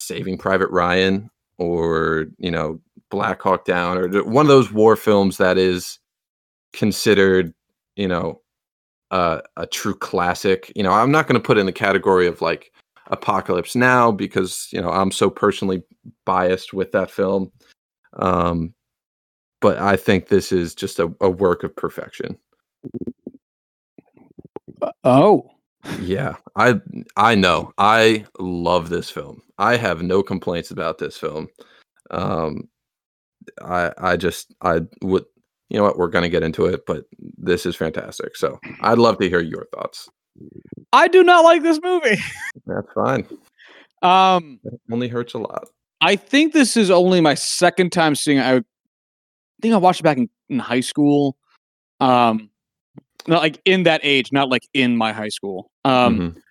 [0.00, 2.80] Saving Private Ryan or you know
[3.10, 5.98] Black Hawk Down or one of those war films that is
[6.72, 7.54] considered
[7.96, 8.40] you know
[9.10, 10.72] uh, a true classic.
[10.74, 12.72] You know, I'm not going to put in the category of like
[13.08, 15.82] Apocalypse Now because you know I'm so personally
[16.24, 17.52] biased with that film.
[18.14, 18.74] Um,
[19.60, 22.38] but I think this is just a, a work of perfection.
[25.04, 25.50] Oh,
[26.00, 26.80] Yeah, I
[27.16, 27.72] I know.
[27.78, 29.42] I love this film.
[29.58, 31.48] I have no complaints about this film.
[32.10, 32.68] Um
[33.62, 35.24] I I just I would
[35.70, 37.04] you know what, we're going to get into it, but
[37.38, 38.36] this is fantastic.
[38.36, 40.08] So, I'd love to hear your thoughts.
[40.92, 42.18] I do not like this movie.
[42.66, 43.24] That's fine.
[44.02, 45.68] Um, It only hurts a lot.
[46.00, 48.42] I think this is only my second time seeing it.
[48.42, 48.62] I
[49.60, 51.36] think I watched it back in, in high school.
[52.00, 52.50] Um,
[53.28, 55.70] not like in that age, not like in my high school.
[55.84, 56.42] Um, Mhm.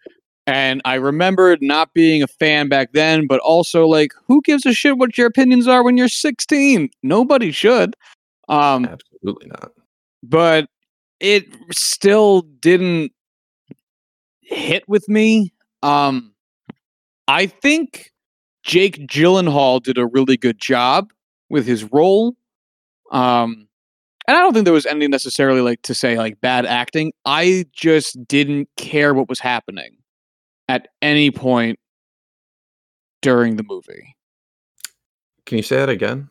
[0.47, 4.73] and I remembered not being a fan back then, but also like, who gives a
[4.73, 6.89] shit what your opinions are when you're 16?
[7.03, 7.95] Nobody should.
[8.47, 9.71] Um, Absolutely not.
[10.23, 10.67] but
[11.19, 13.11] it still didn't
[14.41, 15.53] hit with me.
[15.83, 16.33] Um,
[17.27, 18.11] I think
[18.63, 21.11] Jake Gyllenhaal did a really good job
[21.49, 22.35] with his role.
[23.11, 23.67] Um,
[24.27, 27.13] and I don't think there was anything necessarily like to say like bad acting.
[27.25, 29.97] I just didn't care what was happening
[30.67, 31.79] at any point
[33.21, 34.15] during the movie.
[35.45, 36.29] Can you say that again?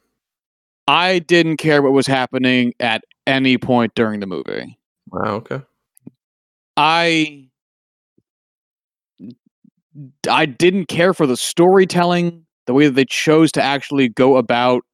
[0.86, 4.78] I didn't care what was happening at any point during the movie.
[5.10, 5.60] Wow, okay.
[6.76, 7.48] I
[10.30, 14.84] I didn't care for the storytelling, the way that they chose to actually go about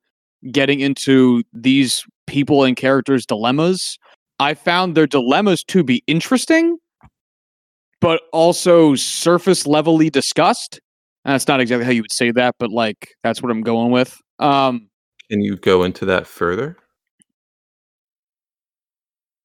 [0.50, 3.98] getting into these people and characters' dilemmas.
[4.40, 6.78] I found their dilemmas to be interesting,
[8.00, 10.80] but also surface levelly discussed.
[11.24, 13.90] And that's not exactly how you would say that, but like that's what I'm going
[13.90, 14.20] with.
[14.38, 14.88] Um,
[15.30, 16.76] Can you go into that further?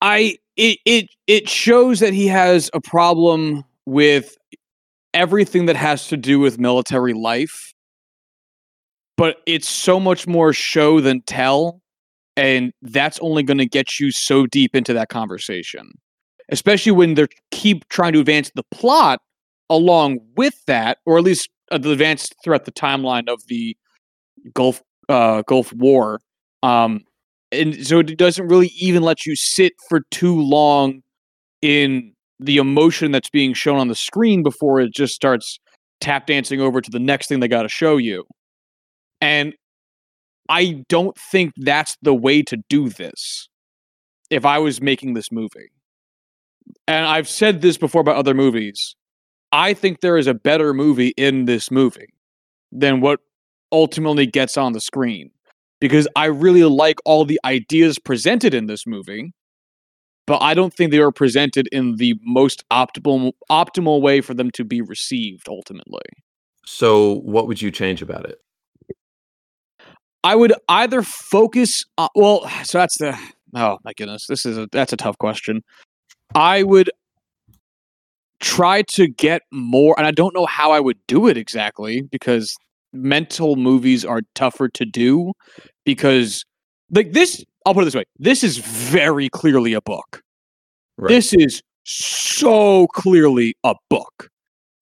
[0.02, 4.38] I it it it shows that he has a problem with
[5.14, 7.74] everything that has to do with military life.
[9.20, 11.82] But it's so much more show than tell,
[12.38, 15.92] and that's only going to get you so deep into that conversation.
[16.48, 19.20] Especially when they keep trying to advance the plot
[19.70, 23.76] along with that, or at least uh, advance throughout the timeline of the
[24.54, 26.22] Gulf uh, Gulf War.
[26.64, 27.02] Um,
[27.52, 31.02] and so it doesn't really even let you sit for too long
[31.62, 35.60] in the emotion that's being shown on the screen before it just starts
[36.00, 38.24] tap dancing over to the next thing they got to show you.
[39.22, 39.54] And
[40.50, 43.50] I don't think that's the way to do this
[44.30, 45.72] if I was making this movie.
[46.88, 48.96] And I've said this before about other movies.
[49.52, 52.14] I think there is a better movie in this movie
[52.72, 53.20] than what
[53.72, 55.32] ultimately gets on the screen
[55.80, 59.34] because I really like all the ideas presented in this movie,
[60.28, 64.52] but I don't think they are presented in the most optimal optimal way for them
[64.52, 66.02] to be received ultimately.
[66.66, 68.40] So, what would you change about it?
[70.24, 73.18] I would either focus on, well, so that's the
[73.56, 75.62] oh my goodness, this is a that's a tough question.
[76.36, 76.92] I would
[78.40, 82.56] try to get more and I don't know how I would do it exactly because
[82.94, 85.34] mental movies are tougher to do
[85.84, 86.46] because
[86.92, 88.06] like this I'll put it this way.
[88.18, 90.22] This is very clearly a book.
[90.98, 91.10] Right.
[91.10, 94.30] This is so clearly a book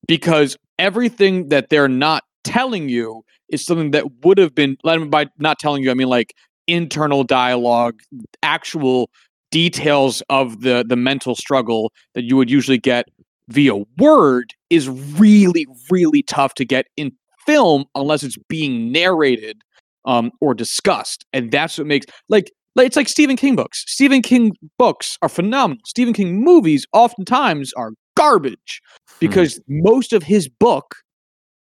[0.07, 5.59] because everything that they're not telling you is something that would have been by not
[5.59, 6.33] telling you I mean like
[6.67, 8.01] internal dialogue,
[8.43, 9.09] actual
[9.51, 13.05] details of the the mental struggle that you would usually get
[13.49, 17.11] via word is really really tough to get in
[17.45, 19.61] film unless it's being narrated
[20.05, 23.83] um, or discussed, and that's what makes like it's like Stephen King books.
[23.87, 25.81] Stephen King books are phenomenal.
[25.85, 28.81] Stephen King movies oftentimes are garbage
[29.19, 29.79] because hmm.
[29.81, 30.95] most of his book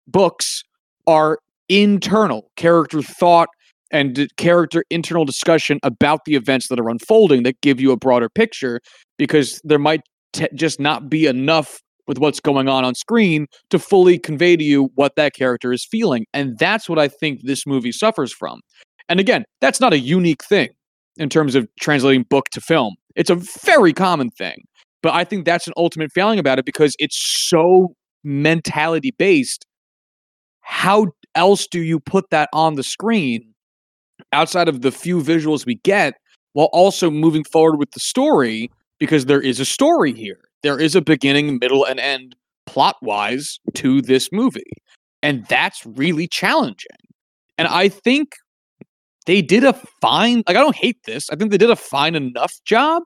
[0.07, 0.63] books
[1.07, 3.49] are internal character thought
[3.91, 8.29] and character internal discussion about the events that are unfolding that give you a broader
[8.29, 8.81] picture
[9.17, 10.01] because there might
[10.33, 14.63] t- just not be enough with what's going on on screen to fully convey to
[14.63, 16.25] you what that character is feeling.
[16.33, 18.59] And that's what I think this movie suffers from.
[19.09, 20.69] And again, that's not a unique thing
[21.17, 22.95] in terms of translating book to film.
[23.15, 24.65] It's a very common thing.
[25.01, 27.93] But I think that's an ultimate failing about it because it's so
[28.23, 29.65] mentality based.
[30.61, 33.53] How else do you put that on the screen
[34.31, 36.15] outside of the few visuals we get
[36.53, 38.71] while also moving forward with the story?
[38.97, 43.59] Because there is a story here there is a beginning, middle, and end plot wise
[43.75, 44.63] to this movie.
[45.21, 46.97] And that's really challenging.
[47.59, 48.33] And I think
[49.27, 51.29] they did a fine, like, I don't hate this.
[51.29, 53.03] I think they did a fine enough job,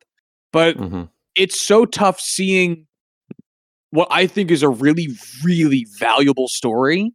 [0.53, 1.03] but mm-hmm.
[1.35, 2.87] it's so tough seeing
[3.89, 5.09] what I think is a really,
[5.43, 7.11] really valuable story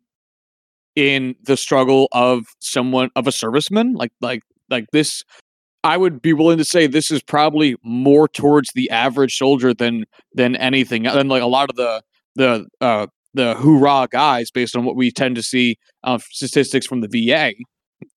[0.97, 5.24] in the struggle of someone of a serviceman like like like this
[5.84, 10.07] I would be willing to say this is probably more towards the average soldier than
[10.32, 12.03] than anything than like a lot of the
[12.36, 17.03] the uh, the hoorah guys based on what we tend to see uh, statistics from
[17.03, 17.53] the VA.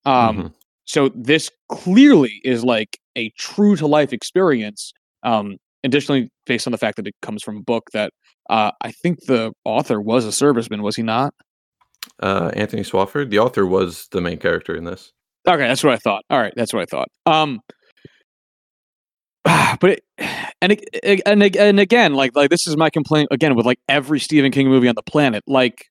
[0.06, 0.46] Um, mm-hmm.
[0.86, 4.92] So this clearly is like a true to life experience.
[5.22, 8.12] Um, additionally, based on the fact that it comes from a book that
[8.48, 11.34] uh, I think the author was a serviceman, was he not?
[12.20, 13.30] Uh, Anthony Swofford.
[13.30, 15.12] the author, was the main character in this.
[15.46, 16.24] Okay, that's what I thought.
[16.30, 17.08] All right, that's what I thought.
[17.26, 17.60] Um,
[19.80, 20.04] but it,
[20.60, 20.80] and
[21.26, 24.68] and and again, like like this is my complaint again with like every Stephen King
[24.68, 25.44] movie on the planet.
[25.46, 25.86] Like,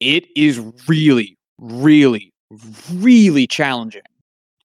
[0.00, 2.32] it is really, really,
[2.94, 4.02] really challenging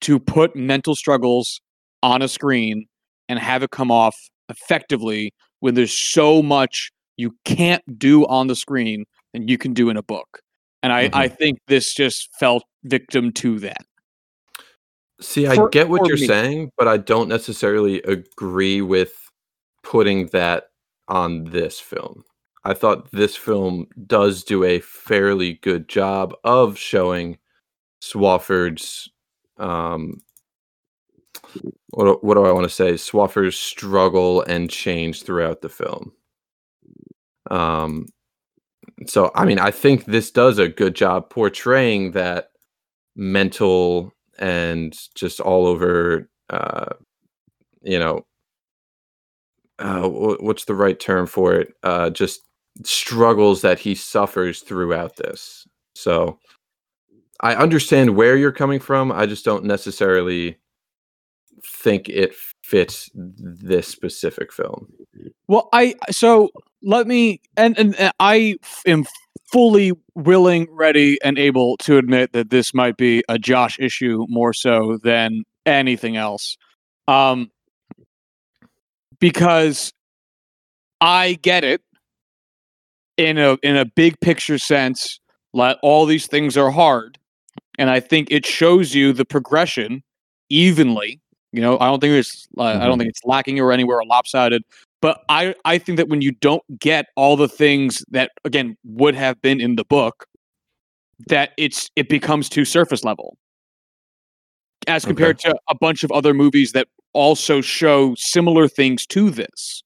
[0.01, 1.59] to put mental struggles
[2.03, 2.86] on a screen
[3.28, 4.16] and have it come off
[4.49, 9.05] effectively when there's so much you can't do on the screen
[9.36, 10.39] and you can do in a book.
[10.81, 11.17] And I, mm-hmm.
[11.17, 13.86] I think this just felt victim to that.
[15.21, 16.27] See, I for, get what you're me.
[16.27, 19.13] saying, but I don't necessarily agree with
[19.83, 20.65] putting that
[21.07, 22.23] on this film.
[22.63, 27.38] I thought this film does do a fairly good job of showing
[28.01, 29.09] Swofford's
[29.57, 30.21] um
[31.91, 32.93] what, what do I want to say?
[32.93, 36.11] Swofford's struggle and change throughout the film.
[37.49, 38.07] Um
[39.08, 42.52] so I mean, I think this does a good job portraying that
[43.16, 46.93] mental and just all over uh,
[47.82, 48.26] you know,
[49.80, 51.74] uh, wh- what's the right term for it?
[51.84, 52.41] Uh, just
[52.84, 55.68] struggles that he suffers throughout this.
[55.96, 56.39] So
[57.41, 59.12] I understand where you're coming from.
[59.12, 60.58] I just don't necessarily
[61.66, 62.36] think it
[62.66, 64.88] fits this specific film.
[65.47, 66.49] Well, I so
[66.82, 68.55] let me and and, and I
[68.88, 69.05] am
[69.51, 74.51] fully willing, ready, and able to admit that this might be a Josh issue more
[74.51, 76.57] so than anything else.
[77.07, 77.51] Um
[79.20, 79.93] because
[80.99, 81.82] I get it
[83.18, 85.20] in a in a big picture sense,
[85.53, 87.20] like all these things are hard.
[87.78, 90.01] And I think it shows you the progression
[90.49, 91.22] evenly.
[91.56, 92.99] You know, I don't think it's uh, I don't Mhm.
[92.99, 94.64] think it's lacking or anywhere or lopsided.
[95.01, 99.16] But I I think that when you don't get all the things that again would
[99.16, 100.26] have been in the book,
[101.30, 103.38] that it's it becomes too surface level.
[104.88, 105.10] As Okay.
[105.12, 109.82] compared to a bunch of other movies that also show similar things to this.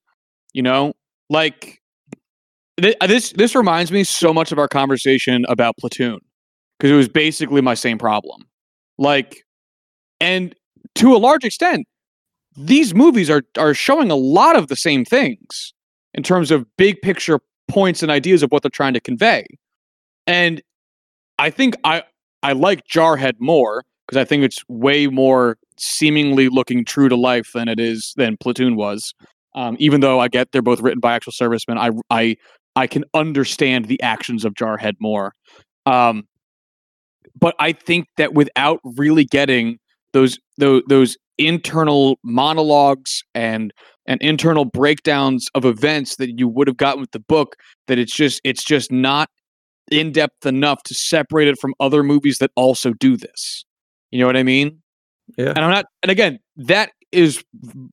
[0.53, 0.93] You know,
[1.29, 1.79] like
[2.81, 6.19] uh, this this reminds me so much of our conversation about Platoon
[6.79, 8.41] because it was basically my same problem.
[8.97, 9.43] Like,
[10.19, 10.55] and
[10.99, 11.87] to a large extent,
[12.57, 15.73] these movies are are showing a lot of the same things
[16.13, 17.39] in terms of big picture
[17.69, 19.45] points and ideas of what they're trying to convey.
[20.27, 20.61] And
[21.37, 22.03] I think I
[22.43, 27.51] I like Jarhead more because I think it's way more seemingly looking true to life
[27.53, 29.13] than it is than Platoon was.
[29.55, 32.35] Um, even though I get they're both written by actual servicemen, I I
[32.75, 35.33] I can understand the actions of Jarhead more.
[35.85, 36.27] Um,
[37.39, 39.79] but I think that without really getting
[40.13, 43.73] those those, those internal monologues and
[44.05, 47.55] and internal breakdowns of events that you would have gotten with the book,
[47.87, 49.29] that it's just it's just not
[49.91, 53.65] in depth enough to separate it from other movies that also do this.
[54.11, 54.81] You know what I mean?
[55.37, 55.49] Yeah.
[55.49, 55.85] And I'm not.
[56.03, 57.43] And again, that is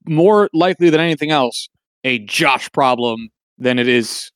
[0.06, 1.68] more likely than anything else
[2.04, 4.30] a Josh problem than it is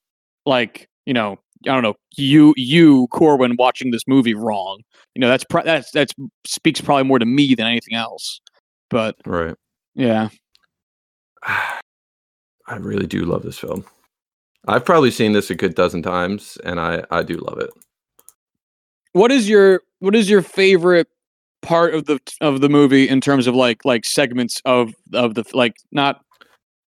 [0.46, 4.82] like you know I don't know you you Corwin watching this movie wrong.
[5.14, 6.14] You know that's pro- that's that's
[6.46, 8.40] speaks probably more to me than anything else.
[8.88, 9.54] But Right.
[9.94, 10.28] yeah,
[11.42, 13.84] I really do love this film.
[14.68, 17.70] I've probably seen this a good dozen times, and I I do love it.
[19.12, 21.08] what is your what is your favorite
[21.62, 25.44] part of the of the movie in terms of like like segments of of the
[25.52, 26.22] like not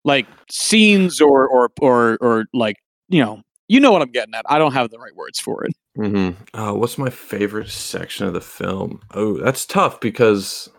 [0.03, 2.78] like scenes or or or or like
[3.09, 4.45] you know you know what I'm getting at.
[4.47, 5.74] I don't have the right words for it.
[5.95, 9.01] hmm Uh, what's my favorite section of the film?
[9.14, 10.70] Oh, that's tough because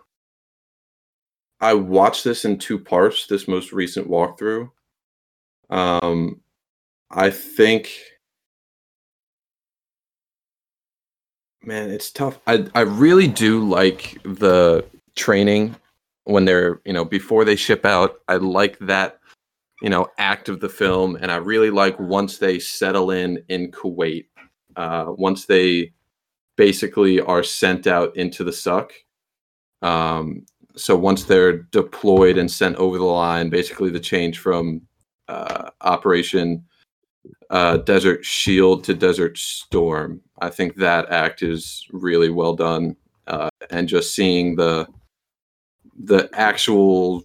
[1.61, 3.27] I watched this in two parts.
[3.27, 4.69] This most recent walkthrough.
[5.69, 6.41] Um,
[7.11, 7.91] I think,
[11.63, 12.39] man, it's tough.
[12.47, 15.75] I I really do like the training
[16.25, 18.19] when they're you know before they ship out.
[18.27, 19.19] I like that
[19.85, 23.69] you know act of the film, and I really like once they settle in in
[23.71, 24.25] Kuwait.
[24.75, 25.93] Uh, once they
[26.55, 28.93] basically are sent out into the suck.
[29.83, 34.81] Um, so once they're deployed and sent over the line, basically the change from
[35.27, 36.65] uh, Operation
[37.51, 40.19] uh, Desert Shield to Desert Storm.
[40.41, 42.95] I think that act is really well done,
[43.27, 44.87] uh, and just seeing the
[45.95, 47.23] the actual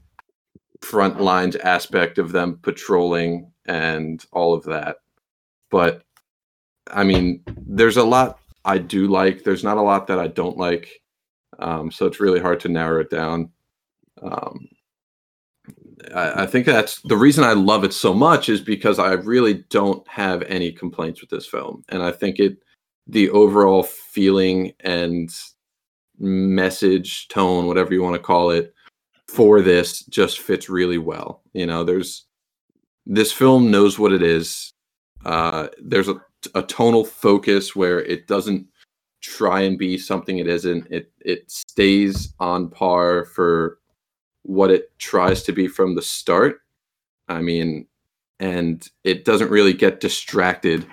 [0.82, 4.96] front lines aspect of them patrolling and all of that.
[5.70, 6.04] But
[6.90, 9.44] I mean, there's a lot I do like.
[9.44, 11.00] There's not a lot that I don't like.
[11.58, 13.50] Um, so it's really hard to narrow it down.
[14.22, 14.68] Um,
[16.14, 19.64] I, I think that's the reason I love it so much is because I really
[19.70, 22.58] don't have any complaints with this film, and I think it,
[23.06, 25.30] the overall feeling and
[26.18, 28.74] message, tone, whatever you want to call it,
[29.34, 31.42] for this just fits really well.
[31.52, 32.26] You know, there's
[33.06, 34.72] this film knows what it is.
[35.24, 36.20] Uh, there's a,
[36.54, 38.66] a tonal focus where it doesn't
[39.20, 40.86] try and be something it isn't.
[40.90, 43.78] It it stays on par for
[44.42, 46.60] what it tries to be from the start.
[47.28, 47.86] I mean,
[48.40, 50.86] and it doesn't really get distracted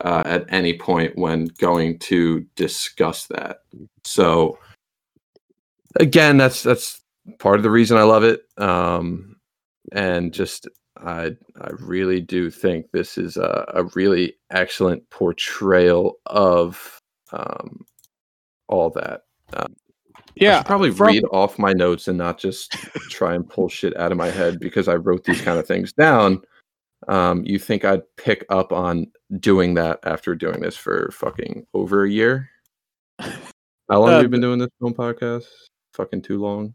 [0.00, 3.62] uh, at any point when going to discuss that.
[4.04, 4.58] So
[6.00, 7.02] again, that's that's
[7.38, 8.42] part of the reason I love it.
[8.56, 9.36] Um,
[9.92, 17.00] and just I I really do think this is a, a really excellent portrayal of
[17.32, 17.84] um,
[18.68, 19.22] all that.
[19.54, 19.66] I
[20.34, 22.72] Yeah, probably from- read off my notes and not just
[23.10, 25.92] try and pull shit out of my head because I wrote these kind of things
[25.92, 26.42] down.
[27.06, 29.06] Um, you think I'd pick up on
[29.38, 32.50] doing that after doing this for fucking over a year?
[33.20, 35.46] How long Uh, have we been doing this film podcast?
[35.94, 36.74] Fucking too long.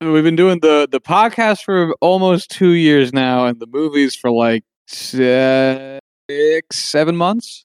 [0.00, 4.30] We've been doing the the podcast for almost two years now, and the movies for
[4.30, 6.00] like six,
[6.72, 7.64] seven months.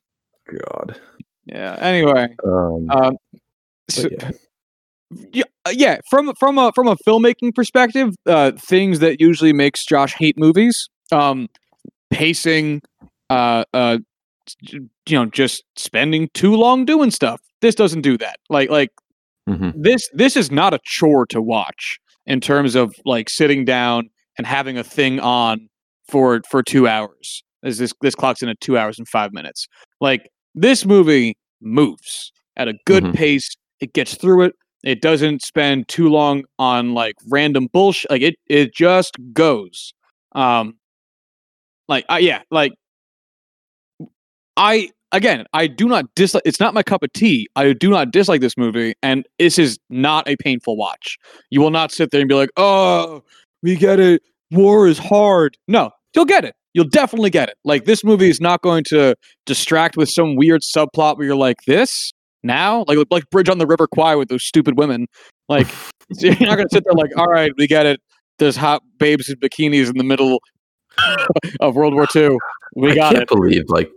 [0.50, 1.00] God.
[1.46, 1.76] Yeah.
[1.80, 3.18] Anyway, Um, um,
[3.90, 4.32] so- yeah.
[5.32, 6.00] yeah, uh, yeah.
[6.10, 10.90] From from a from a filmmaking perspective, uh, things that usually makes Josh hate movies,
[11.12, 11.48] um,
[12.12, 12.82] pacing,
[13.30, 14.00] uh, uh,
[14.70, 17.42] you know, just spending too long doing stuff.
[17.62, 18.38] This doesn't do that.
[18.50, 18.92] Like like
[19.50, 19.74] Mhm.
[19.76, 24.46] this this is not a chore to watch in terms of like sitting down and
[24.48, 25.68] having a thing on
[26.10, 27.44] for for two hours.
[27.64, 29.68] As this this clocks in at two hours and five minutes.
[30.02, 33.14] Like this movie moves at a good Mhm.
[33.16, 33.50] pace.
[33.80, 34.54] It gets through it.
[34.84, 38.12] It doesn't spend too long on like random bullshit.
[38.12, 39.94] Like it it just goes.
[40.34, 40.76] Um
[41.88, 42.74] like uh, yeah, like
[44.58, 47.48] I again, I do not dislike it's not my cup of tea.
[47.56, 51.18] I do not dislike this movie and this is not a painful watch.
[51.50, 53.24] You will not sit there and be like, "Oh,
[53.64, 54.22] we get it.
[54.52, 56.56] War is hard." No, you'll get it.
[56.74, 57.56] You'll definitely get it.
[57.64, 61.58] Like this movie is not going to distract with some weird subplot where you're like,
[61.66, 62.12] "This
[62.44, 65.08] now?" Like like Bridge on the River Kwai with those stupid women.
[65.50, 65.68] Like
[66.20, 68.02] you're not going to sit there like, "All right, we get it.
[68.38, 70.40] There's hot babes in bikinis in the middle
[71.62, 72.38] of World War II.
[72.76, 73.90] We I got can't it." believe like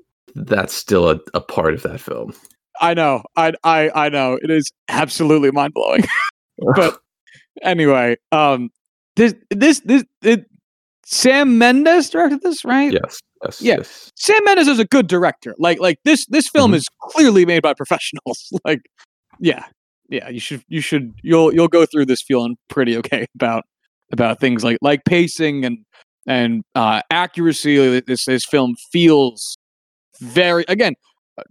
[0.46, 2.32] that's still a, a part of that film.
[2.80, 3.22] I know.
[3.36, 4.38] I I I know.
[4.42, 6.04] It is absolutely mind blowing.
[6.76, 7.00] but
[7.62, 8.70] anyway, um,
[9.16, 10.46] this this this it,
[11.04, 12.92] Sam Mendes directed this, right?
[12.92, 13.76] yes, yes, Yeah.
[13.78, 14.12] yes.
[14.16, 15.54] Sam Mendes is a good director.
[15.58, 16.76] Like like this this film Mhm.
[16.76, 18.48] is clearly made by professionals.
[18.64, 18.80] like,
[19.40, 19.64] yeah,
[20.08, 20.28] yeah.
[20.28, 23.64] You should you should you'll you'll go through this feeling pretty okay about
[24.12, 25.78] about things like like pacing and
[26.28, 28.00] and uh, accuracy.
[28.00, 29.56] This this film feels
[30.20, 30.94] very again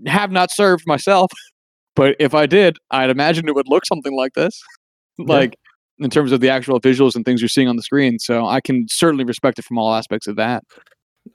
[0.05, 1.31] have not served myself,
[1.95, 4.61] but if I did, I'd imagine it would look something like this,
[5.17, 5.57] like
[5.99, 8.19] in terms of the actual visuals and things you're seeing on the screen.
[8.19, 10.63] So I can certainly respect it from all aspects of that.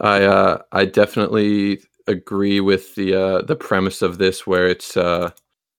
[0.01, 5.31] I uh, I definitely agree with the uh, the premise of this, where it's uh,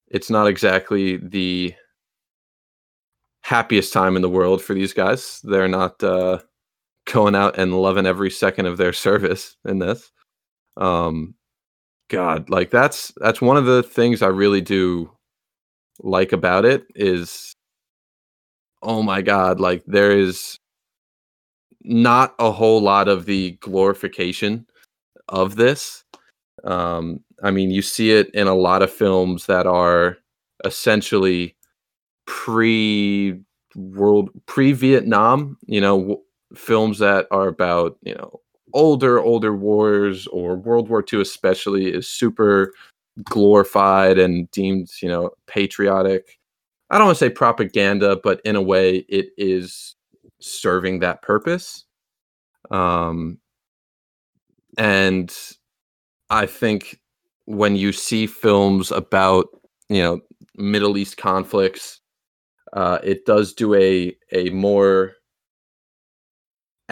[0.07, 1.73] it's not exactly the
[3.41, 5.39] happiest time in the world for these guys.
[5.43, 6.39] They're not uh,
[7.11, 10.11] going out and loving every second of their service in this.
[10.77, 11.35] Um,
[12.09, 15.11] God, like that's that's one of the things I really do
[15.99, 17.53] like about it is,
[18.81, 20.57] oh my God, like there is
[21.83, 24.65] not a whole lot of the glorification
[25.29, 26.03] of this.
[26.63, 30.17] Um, I mean, you see it in a lot of films that are
[30.65, 31.55] essentially
[32.27, 33.39] pre
[33.75, 35.57] world pre Vietnam.
[35.65, 36.21] You know, w-
[36.55, 38.41] films that are about you know
[38.73, 42.73] older older wars or World War II especially is super
[43.23, 46.39] glorified and deemed you know patriotic.
[46.89, 49.95] I don't want to say propaganda, but in a way, it is
[50.39, 51.85] serving that purpose.
[52.69, 53.39] Um,
[54.77, 55.35] and
[56.29, 56.99] I think
[57.45, 59.47] when you see films about
[59.89, 60.21] you know
[60.55, 62.01] Middle East conflicts,
[62.73, 65.13] uh, it does do a a more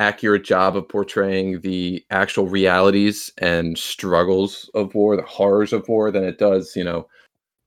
[0.02, 6.10] accurate job of portraying the actual realities and struggles of war, the horrors of war,
[6.12, 7.08] than it does you know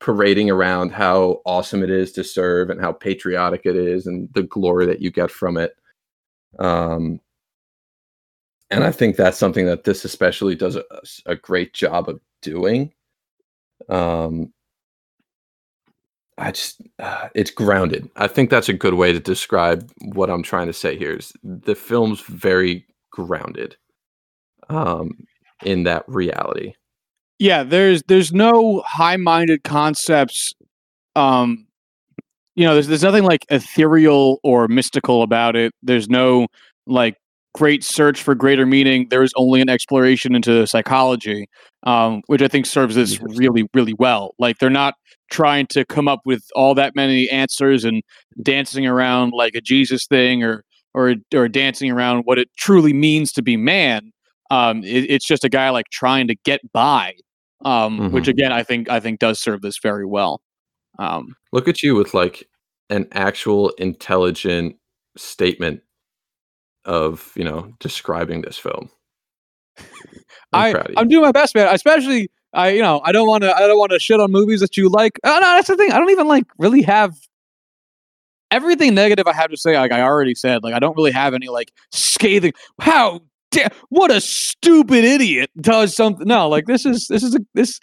[0.00, 4.42] parading around how awesome it is to serve and how patriotic it is and the
[4.42, 5.72] glory that you get from it.
[6.58, 7.20] Um,
[8.70, 10.84] and I think that's something that this especially does a,
[11.24, 12.92] a great job of doing.
[13.88, 14.52] Um,
[16.38, 18.10] I just, uh, it's grounded.
[18.16, 21.12] I think that's a good way to describe what I'm trying to say here.
[21.16, 23.76] Is the film's very grounded,
[24.68, 25.10] um,
[25.64, 26.74] in that reality.
[27.38, 30.52] yeah there's there's no high-minded concepts
[31.16, 31.66] um
[32.54, 36.46] you know there's there's nothing like ethereal or mystical about it there's no
[36.86, 37.16] like
[37.54, 41.46] great search for greater meaning there is only an exploration into psychology
[41.84, 44.34] um which i think serves this really really well.
[44.38, 44.94] Like they're not
[45.30, 48.02] trying to come up with all that many answers and
[48.42, 53.32] dancing around like a jesus thing or or or dancing around what it truly means
[53.32, 54.10] to be man.
[54.50, 57.14] Um it, it's just a guy like trying to get by
[57.64, 58.28] um which Mhm.
[58.28, 60.40] again i think i think does serve this very well.
[60.98, 62.48] Um Look at you with like
[62.90, 64.76] an actual intelligent
[65.16, 65.80] statement
[66.84, 68.90] of you know describing this film.
[69.78, 69.84] I'm
[70.52, 70.94] i proud of you.
[70.98, 73.78] i'm doing my best man especially i you know i don't want to i don't
[73.78, 76.10] want to shit on movies that you like oh, no that's the thing i don't
[76.10, 77.12] even like really have
[78.50, 81.34] everything negative i have to say like i already said like i don't really have
[81.34, 83.20] any like scathing how
[83.50, 87.80] da- what a stupid idiot does something no like this is this is a this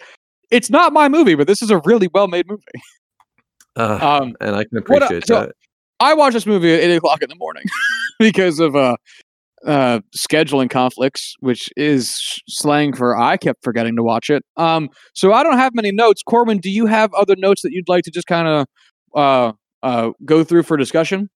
[0.50, 2.62] it's not my movie but this is a really well made movie
[3.76, 5.52] Uh, um and I can what appreciate so- that.
[6.02, 7.62] I watched this movie at eight o'clock in the morning
[8.18, 8.96] because of uh,
[9.64, 14.44] uh, scheduling conflicts, which is slang for I kept forgetting to watch it.
[14.56, 16.22] Um, so I don't have many notes.
[16.22, 18.66] Corbin, do you have other notes that you'd like to just kind of
[19.14, 19.52] uh,
[19.84, 21.30] uh, go through for discussion?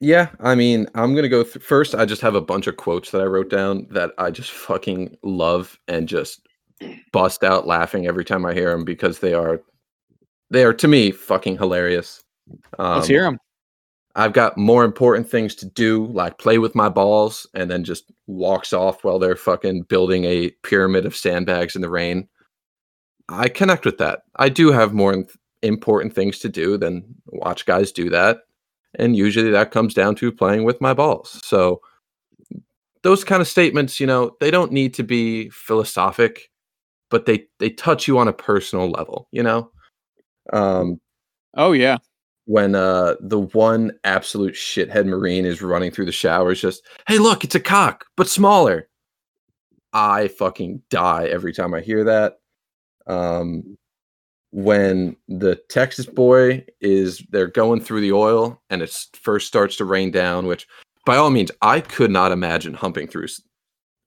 [0.00, 1.94] Yeah, I mean, I'm gonna go th- first.
[1.94, 5.16] I just have a bunch of quotes that I wrote down that I just fucking
[5.22, 6.46] love and just
[7.12, 9.60] bust out laughing every time I hear them because they are,
[10.50, 12.22] they are to me fucking hilarious.
[12.78, 13.38] Um, Let's hear them.
[14.16, 18.10] I've got more important things to do, like play with my balls, and then just
[18.26, 22.28] walks off while they're fucking building a pyramid of sandbags in the rain.
[23.28, 24.22] I connect with that.
[24.36, 25.24] I do have more
[25.62, 28.40] important things to do than watch guys do that.
[28.98, 31.40] And usually that comes down to playing with my balls.
[31.44, 31.80] So
[33.02, 36.50] those kind of statements, you know, they don't need to be philosophic,
[37.08, 39.70] but they they touch you on a personal level, you know?
[40.52, 41.00] Um
[41.54, 41.98] Oh yeah
[42.50, 47.44] when uh the one absolute shithead marine is running through the showers just hey look
[47.44, 48.88] it's a cock but smaller.
[49.92, 52.40] I fucking die every time i hear that.
[53.06, 53.78] Um
[54.50, 59.84] when the texas boy is they're going through the oil and it first starts to
[59.84, 60.66] rain down which
[61.06, 63.28] by all means i could not imagine humping through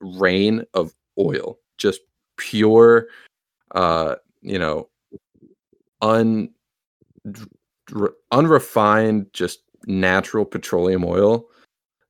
[0.00, 1.58] rain of oil.
[1.78, 2.02] Just
[2.36, 3.06] pure
[3.74, 4.90] uh you know
[6.02, 6.50] un
[8.32, 11.46] unrefined, just natural petroleum oil,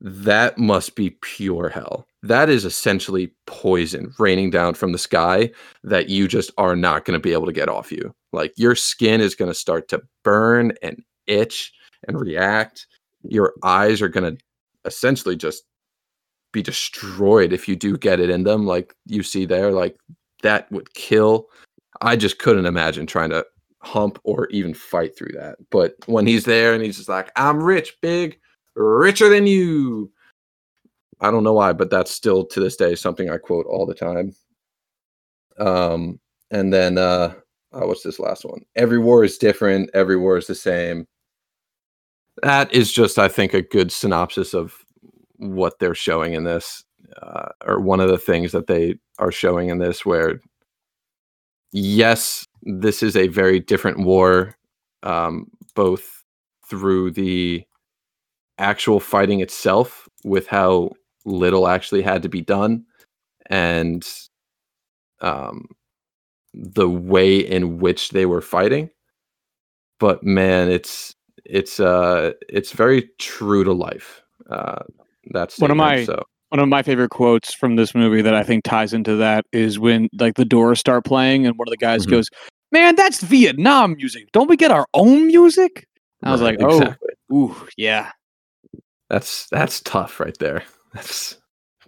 [0.00, 2.06] that must be pure hell.
[2.22, 5.50] That is essentially poison raining down from the sky
[5.82, 8.14] that you just are not going to be able to get off you.
[8.32, 11.72] Like your skin is going to start to burn and itch
[12.06, 12.86] and react.
[13.22, 14.42] Your eyes are going to
[14.84, 15.64] essentially just
[16.52, 19.72] be destroyed if you do get it in them, like you see there.
[19.72, 19.96] Like
[20.42, 21.46] that would kill.
[22.00, 23.44] I just couldn't imagine trying to
[23.84, 25.56] hump or even fight through that.
[25.70, 28.38] But when he's there and he's just like, I'm rich, big,
[28.74, 30.10] richer than you.
[31.20, 33.94] I don't know why, but that's still to this day something I quote all the
[33.94, 34.34] time.
[35.58, 36.18] Um,
[36.50, 37.34] and then uh,
[37.72, 38.62] oh, what's this last one?
[38.76, 39.90] Every war is different.
[39.94, 41.06] Every war is the same.
[42.42, 44.74] That is just, I think, a good synopsis of
[45.36, 46.84] what they're showing in this,
[47.22, 50.40] uh, or one of the things that they are showing in this, where
[51.74, 54.56] yes, this is a very different war,
[55.02, 56.24] um, both
[56.66, 57.64] through the
[58.58, 60.90] actual fighting itself, with how
[61.26, 62.84] little actually had to be done,
[63.50, 64.08] and
[65.20, 65.66] um,
[66.54, 68.88] the way in which they were fighting.
[69.98, 71.14] But man, it's
[71.44, 74.22] it's uh it's very true to life.
[74.48, 74.82] Uh,
[75.32, 76.22] that's one of my so
[76.54, 79.80] one of my favorite quotes from this movie that I think ties into that is
[79.80, 82.12] when like the Doors start playing and one of the guys mm-hmm.
[82.12, 82.30] goes,
[82.70, 84.30] "Man, that's Vietnam music.
[84.30, 85.88] Don't we get our own music?"
[86.22, 87.08] I was like, "Oh, exactly.
[87.32, 88.12] ooh, yeah."
[89.10, 90.62] That's that's tough right there.
[90.92, 91.38] That's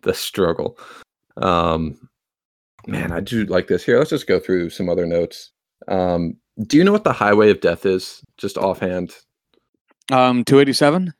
[0.03, 0.77] the struggle.
[1.37, 2.09] Um,
[2.89, 3.85] man, I do like this.
[3.85, 5.53] Here, let's just go through some other notes.
[5.87, 8.21] Um, do you know what the Highway of Death is?
[8.37, 9.15] Just offhand.
[10.11, 11.15] Um, two eighty seven.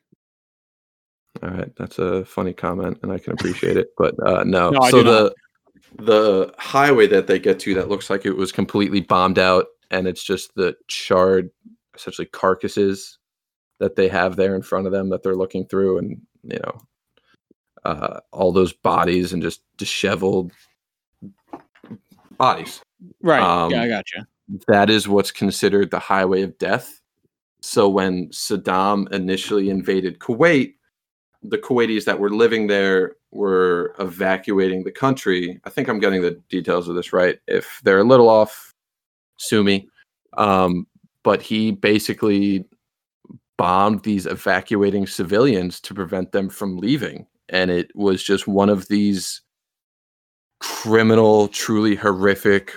[1.43, 3.89] All right, that's a funny comment, and I can appreciate it.
[3.97, 5.35] But uh, no, no so the
[5.99, 6.07] not.
[6.07, 10.07] the highway that they get to that looks like it was completely bombed out, and
[10.07, 11.51] it's just the charred,
[11.95, 13.19] essentially carcasses
[13.79, 16.81] that they have there in front of them that they're looking through, and you know,
[17.85, 20.53] uh, all those bodies and just disheveled
[22.37, 22.81] bodies.
[23.23, 23.43] Right.
[23.43, 24.23] Um, yeah, I got you.
[24.69, 27.01] That is what's considered the highway of death.
[27.61, 30.75] So when Saddam initially invaded Kuwait,
[31.49, 35.61] the Kuwaitis that were living there were evacuating the country.
[35.65, 37.39] I think I'm getting the details of this right.
[37.47, 38.73] If they're a little off,
[39.39, 39.89] sue me.
[40.37, 40.87] Um,
[41.23, 42.65] but he basically
[43.59, 47.27] bombed these evacuating civilians to prevent them from leaving.
[47.49, 49.43] And it was just one of these
[50.61, 52.75] criminal, truly horrific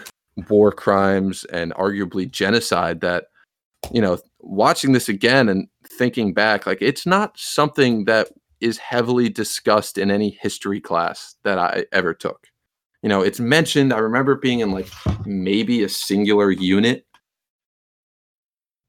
[0.49, 3.26] war crimes and arguably genocide that,
[3.91, 8.30] you know, watching this again and thinking back, like it's not something that
[8.62, 12.47] is heavily discussed in any history class that I ever took.
[13.01, 13.93] You know, it's mentioned.
[13.93, 14.89] I remember being in like
[15.26, 17.05] maybe a singular unit.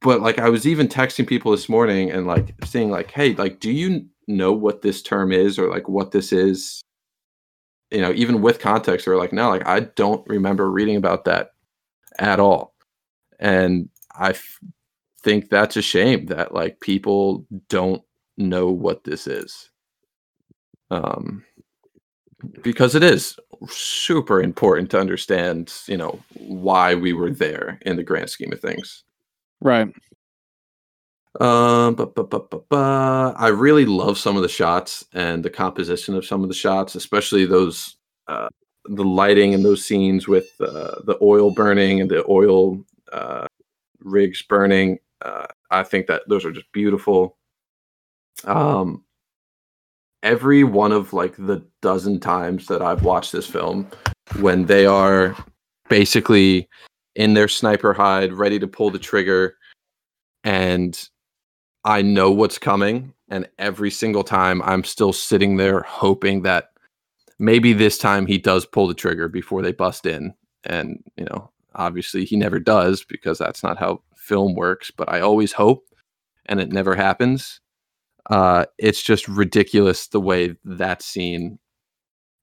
[0.03, 3.61] But like I was even texting people this morning and like saying like, "Hey, like
[3.61, 6.83] do you know what this term is or like what this is?"
[7.91, 11.53] You know, even with context or like, "No, like I don't remember reading about that
[12.18, 12.75] at all."
[13.39, 14.59] And I f-
[15.23, 18.03] think that's a shame that like people don't
[18.41, 19.70] know what this is.
[20.91, 21.45] Um,
[22.62, 23.38] because it is
[23.68, 28.61] super important to understand, you know, why we were there in the grand scheme of
[28.61, 29.05] things.
[29.61, 29.93] Right.
[31.38, 35.51] Um, but, but, but, but, but I really love some of the shots and the
[35.51, 38.49] composition of some of the shots, especially those uh,
[38.86, 42.82] the lighting in those scenes with uh, the oil burning and the oil
[43.12, 43.47] uh,
[44.01, 44.99] rigs burning.
[45.22, 47.36] Uh, I think that those are just beautiful.
[48.45, 49.05] Um,
[50.22, 53.89] every one of like the dozen times that I've watched this film,
[54.41, 55.37] when they are
[55.89, 56.68] basically
[57.14, 59.57] in their sniper hide, ready to pull the trigger,
[60.45, 60.99] and
[61.85, 63.14] I know what's coming.
[63.28, 66.70] And every single time I'm still sitting there hoping that
[67.39, 70.35] maybe this time he does pull the trigger before they bust in.
[70.64, 75.20] And, you know, obviously he never does because that's not how film works, but I
[75.20, 75.87] always hope
[76.47, 77.61] and it never happens.
[78.31, 81.59] Uh, it's just ridiculous the way that scene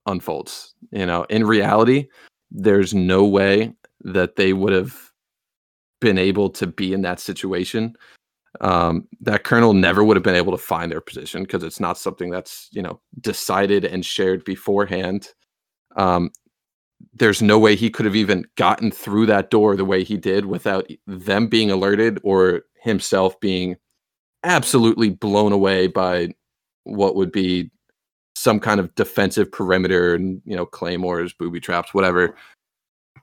[0.06, 0.76] unfolds.
[0.92, 2.08] You know, in reality,
[2.52, 4.96] there's no way that they would have
[6.00, 7.96] been able to be in that situation
[8.62, 11.98] um, that colonel never would have been able to find their position because it's not
[11.98, 15.30] something that's you know decided and shared beforehand.
[15.96, 16.32] Um,
[17.14, 20.46] there's no way he could have even gotten through that door the way he did
[20.46, 23.76] without them being alerted or himself being
[24.48, 26.34] absolutely blown away by
[26.84, 27.70] what would be
[28.36, 32.36] some kind of defensive perimeter and you know claymores booby traps whatever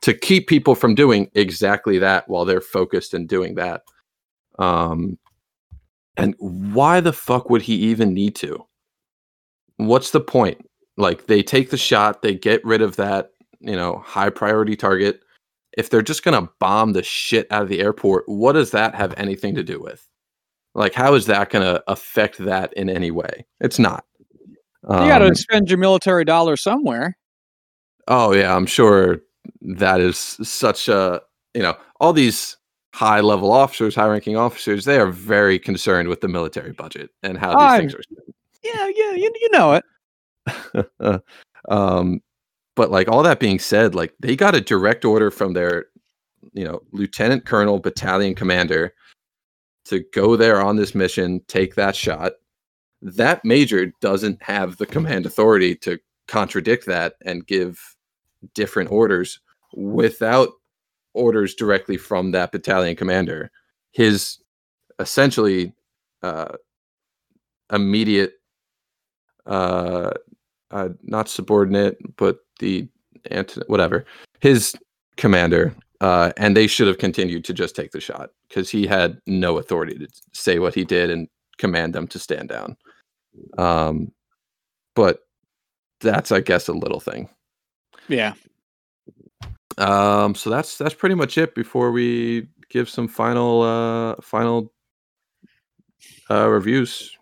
[0.01, 3.83] to keep people from doing exactly that while they're focused and doing that
[4.59, 5.17] um
[6.17, 8.65] and why the fuck would he even need to?
[9.77, 10.69] What's the point?
[10.97, 15.21] Like they take the shot, they get rid of that, you know, high priority target.
[15.77, 18.95] If they're just going to bomb the shit out of the airport, what does that
[18.95, 20.07] have anything to do with?
[20.75, 23.47] Like how is that going to affect that in any way?
[23.61, 24.05] It's not.
[24.87, 27.17] Um, you got to spend your military dollar somewhere.
[28.09, 29.21] Oh yeah, I'm sure
[29.63, 31.23] that is such a,
[31.55, 32.57] you know, all these
[32.93, 37.39] high level officers, high ranking officers, they are very concerned with the military budget and
[37.39, 38.35] how these I'm, things are spent.
[38.63, 41.23] Yeah, yeah, you, you know it.
[41.69, 42.21] um,
[42.77, 45.87] but like all that being said, like they got a direct order from their,
[46.53, 48.95] you know, lieutenant colonel, battalion commander
[49.87, 52.33] to go there on this mission, take that shot.
[53.03, 57.97] That major doesn't have the command authority to contradict that and give
[58.55, 59.41] different orders
[59.75, 60.51] without
[61.13, 63.51] orders directly from that battalion commander.
[63.93, 64.39] His
[64.99, 65.75] essentially
[66.23, 66.57] uh,
[67.73, 68.35] immediate,
[69.47, 70.13] uh,
[70.71, 72.89] uh, not subordinate, but the
[73.31, 74.05] anti- whatever
[74.41, 74.75] his
[75.17, 75.75] commander,
[76.05, 79.57] uh, and they should have continued to just take the shot because he had no
[79.57, 82.77] authority to say what he did and command them to stand down.
[83.57, 84.13] Um,
[84.95, 85.21] but
[86.03, 87.31] that's, I guess, a little thing.
[88.09, 88.35] Yeah.
[89.79, 91.55] Um, so that's that's pretty much it.
[91.55, 94.71] Before we give some final uh final
[96.31, 97.17] uh reviews,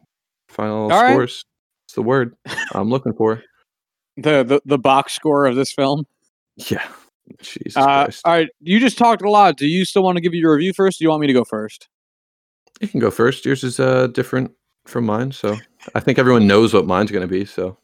[0.48, 1.44] final All scores.
[1.46, 1.84] Right.
[1.84, 2.34] It's the word
[2.72, 3.44] I'm looking for.
[4.16, 6.04] the, the the box score of this film.
[6.56, 6.84] Yeah.
[7.40, 9.56] Jesus uh, All right, you just talked a lot.
[9.56, 10.98] Do you still want to give your review first?
[10.98, 11.88] do you want me to go first?
[12.80, 13.44] You can go first.
[13.44, 14.52] Yours is uh different
[14.86, 15.56] from mine, so
[15.94, 17.44] I think everyone knows what mine's going to be.
[17.44, 17.78] So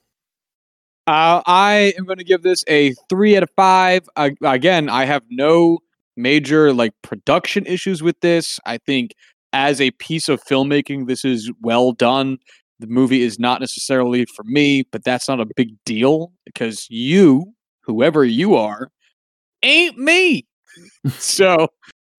[1.06, 4.08] uh, I am going to give this a three out of five.
[4.16, 5.78] Uh, again, I have no
[6.18, 8.60] major like production issues with this.
[8.66, 9.12] I think
[9.54, 12.38] as a piece of filmmaking, this is well done.
[12.80, 17.54] The movie is not necessarily for me, but that's not a big deal because you,
[17.80, 18.90] whoever you are,
[19.68, 20.46] ain't me.
[21.18, 21.68] so,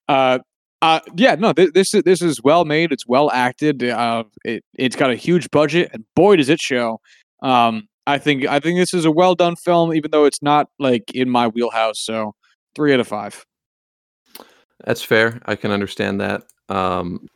[0.08, 0.40] uh,
[0.82, 2.92] uh, yeah, no, th- this is this is well made.
[2.92, 3.84] It's well acted.
[3.84, 7.02] Uh, it it's got a huge budget, and boy, does it show.
[7.42, 10.70] Um, I think I think this is a well done film, even though it's not
[10.80, 12.00] like in my wheelhouse.
[12.00, 12.34] So
[12.76, 13.46] three out of five.
[14.86, 15.42] That's fair.
[15.46, 16.44] I can understand that.
[16.70, 17.28] Um,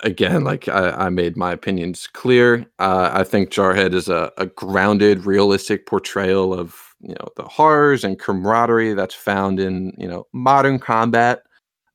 [0.00, 2.66] again, like I, I, made my opinions clear.
[2.78, 6.76] Uh, I think Jarhead is a, a, grounded, realistic portrayal of
[7.06, 11.42] you know the horrors and camaraderie that's found in you know modern combat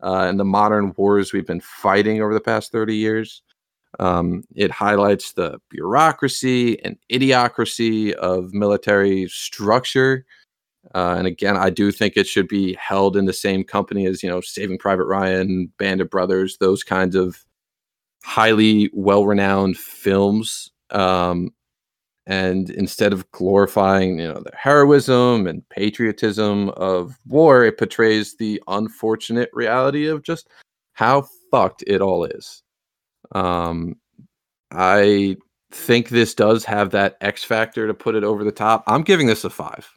[0.04, 3.42] uh, and the modern wars we've been fighting over the past thirty years.
[4.00, 10.26] Um, it highlights the bureaucracy and idiocracy of military structure.
[10.94, 14.24] Uh, and again, I do think it should be held in the same company as,
[14.24, 17.44] you know, Saving Private Ryan, Band of Brothers, those kinds of
[18.24, 20.72] highly well renowned films.
[20.92, 21.50] Um,
[22.30, 28.62] and instead of glorifying, you know, the heroism and patriotism of war, it portrays the
[28.68, 30.48] unfortunate reality of just
[30.94, 32.62] how fucked it all is.
[33.34, 33.96] Um,
[34.72, 35.38] I
[35.72, 38.84] think this does have that X factor to put it over the top.
[38.86, 39.90] I'm giving this a five.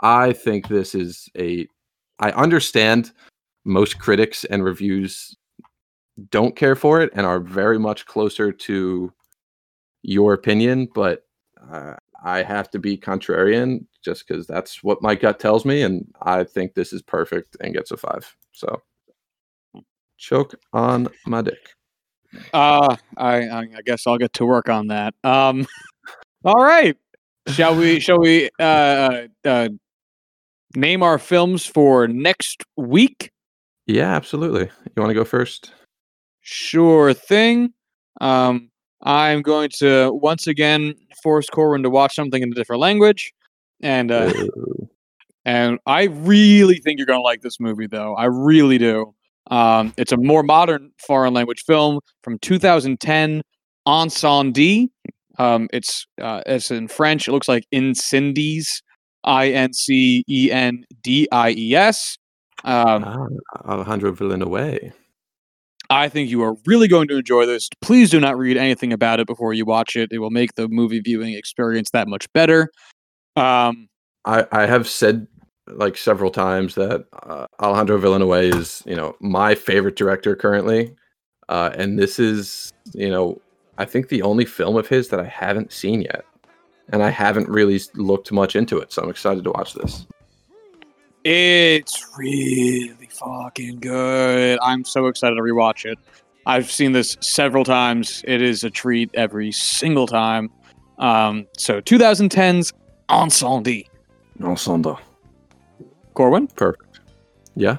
[0.00, 1.66] I think this is a.
[2.20, 3.10] I understand
[3.64, 5.36] most critics and reviews
[6.30, 9.12] don't care for it and are very much closer to
[10.02, 11.24] your opinion, but
[11.70, 11.94] uh,
[12.24, 16.44] I have to be contrarian just because that's what my gut tells me, and I
[16.44, 18.34] think this is perfect and gets a five.
[18.52, 18.80] So
[20.18, 21.70] choke on my dick.
[22.52, 25.14] Uh, I, I guess I'll get to work on that.
[25.24, 25.66] Um,
[26.44, 26.96] all right.
[27.48, 27.98] Shall we?
[28.00, 28.50] Shall we?
[28.58, 29.68] Uh, uh, uh,
[30.76, 33.30] name our films for next week.
[33.86, 34.70] Yeah, absolutely.
[34.84, 35.72] You want to go first?
[36.40, 37.72] Sure thing.
[38.20, 38.70] Um,
[39.02, 43.32] I'm going to once again force Corwin to watch something in a different language,
[43.80, 44.32] and uh,
[45.44, 48.14] and I really think you're going to like this movie, though.
[48.14, 49.14] I really do.
[49.50, 53.42] Um, it's a more modern foreign language film from 2010,
[53.86, 54.88] Incendies.
[55.38, 57.26] Um, it's uh, it's in French.
[57.26, 58.66] It looks like Incendies,
[59.24, 62.18] I N C E N D I E S.
[62.64, 63.26] Um, ah,
[63.66, 64.92] Alejandro Villeneuve.
[65.92, 67.68] I think you are really going to enjoy this.
[67.82, 70.10] Please do not read anything about it before you watch it.
[70.10, 72.70] It will make the movie viewing experience that much better.
[73.36, 73.88] Um,
[74.24, 75.26] I, I have said
[75.66, 80.94] like several times that uh, Alejandro Villanueva is, you know, my favorite director currently.
[81.50, 83.38] Uh, and this is, you know,
[83.76, 86.24] I think the only film of his that I haven't seen yet.
[86.88, 88.92] And I haven't really looked much into it.
[88.92, 90.06] So I'm excited to watch this.
[91.24, 94.58] It's really fucking good.
[94.60, 95.98] I'm so excited to rewatch it.
[96.46, 98.24] I've seen this several times.
[98.26, 100.50] It is a treat every single time.
[100.98, 102.72] Um, so 2010's
[103.08, 103.86] Incendies.
[104.42, 104.98] Ensemble.
[106.14, 106.48] Corwin?
[106.48, 107.00] Perfect.
[107.54, 107.76] Yeah.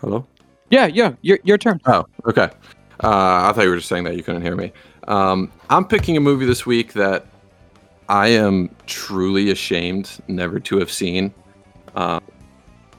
[0.00, 0.26] Hello?
[0.70, 1.14] Yeah, yeah.
[1.22, 1.80] Your, your turn.
[1.86, 2.48] Oh, okay.
[3.02, 4.72] Uh, I thought you were just saying that you couldn't hear me.
[5.08, 7.26] Um, I'm picking a movie this week that
[8.08, 11.34] I am truly ashamed never to have seen.
[11.94, 12.20] Uh,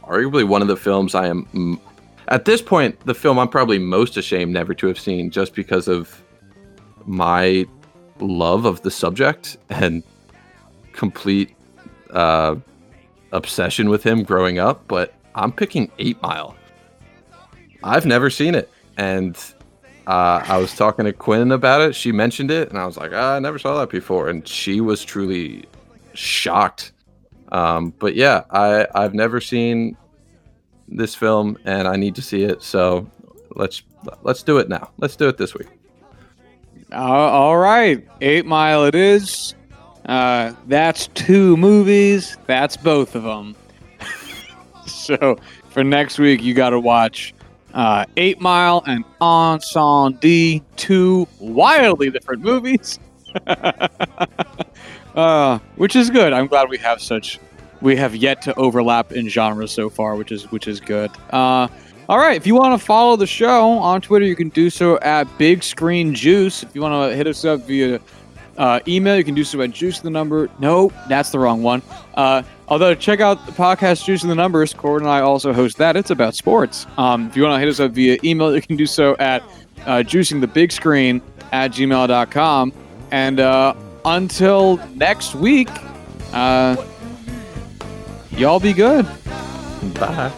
[0.04, 1.80] arguably one of the films I am, m-
[2.28, 5.88] at this point, the film I'm probably most ashamed never to have seen just because
[5.88, 6.24] of
[7.06, 7.66] my
[8.20, 10.04] love of the subject and
[10.94, 11.56] complete
[12.12, 12.56] uh,
[13.32, 14.88] obsession with him growing up.
[14.88, 16.56] But I'm picking Eight Mile.
[17.84, 19.36] I've never seen it, and
[20.06, 21.96] uh, I was talking to Quinn about it.
[21.96, 24.82] She mentioned it, and I was like, ah, I never saw that before, and she
[24.82, 25.66] was truly
[26.14, 26.92] shocked.
[27.52, 29.98] Um, but yeah, I I've never seen
[30.88, 32.64] this film, and I need to see it.
[32.64, 33.10] So
[33.56, 33.84] let's
[34.24, 34.92] let's do it now.
[34.98, 35.68] Let's do it this week.
[36.92, 39.56] Uh, all right, Eight Mile it is.
[40.06, 42.38] Uh, that's two movies.
[42.48, 43.56] That's both of them.
[44.86, 45.38] so
[45.70, 47.34] for next week, you got to watch
[47.74, 53.00] uh, Eight Mile and Incendies, two wildly different movies.
[55.16, 56.34] uh, which is good.
[56.34, 57.40] I'm glad we have such.
[57.82, 61.12] We have yet to overlap in genres so far, which is which is good.
[61.32, 61.68] Uh,
[62.10, 65.00] all right, if you want to follow the show on Twitter, you can do so
[65.00, 66.62] at Big Screen Juice.
[66.62, 68.02] If you want to hit us up via
[68.58, 70.50] uh, email, you can do so at Juice the Number.
[70.60, 71.82] No, that's the wrong one.
[72.16, 74.74] Uh, although, check out the podcast Juice the Numbers.
[74.74, 75.96] Cord and I also host that.
[75.96, 76.86] It's about sports.
[76.98, 79.42] Um, if you want to hit us up via email, you can do so at
[79.86, 82.74] uh, juicing the big screen at gmail.com.
[83.12, 83.74] And uh,
[84.06, 85.70] until next week,
[86.34, 86.76] uh,
[88.32, 89.06] y'all be good.
[89.96, 90.32] Bye.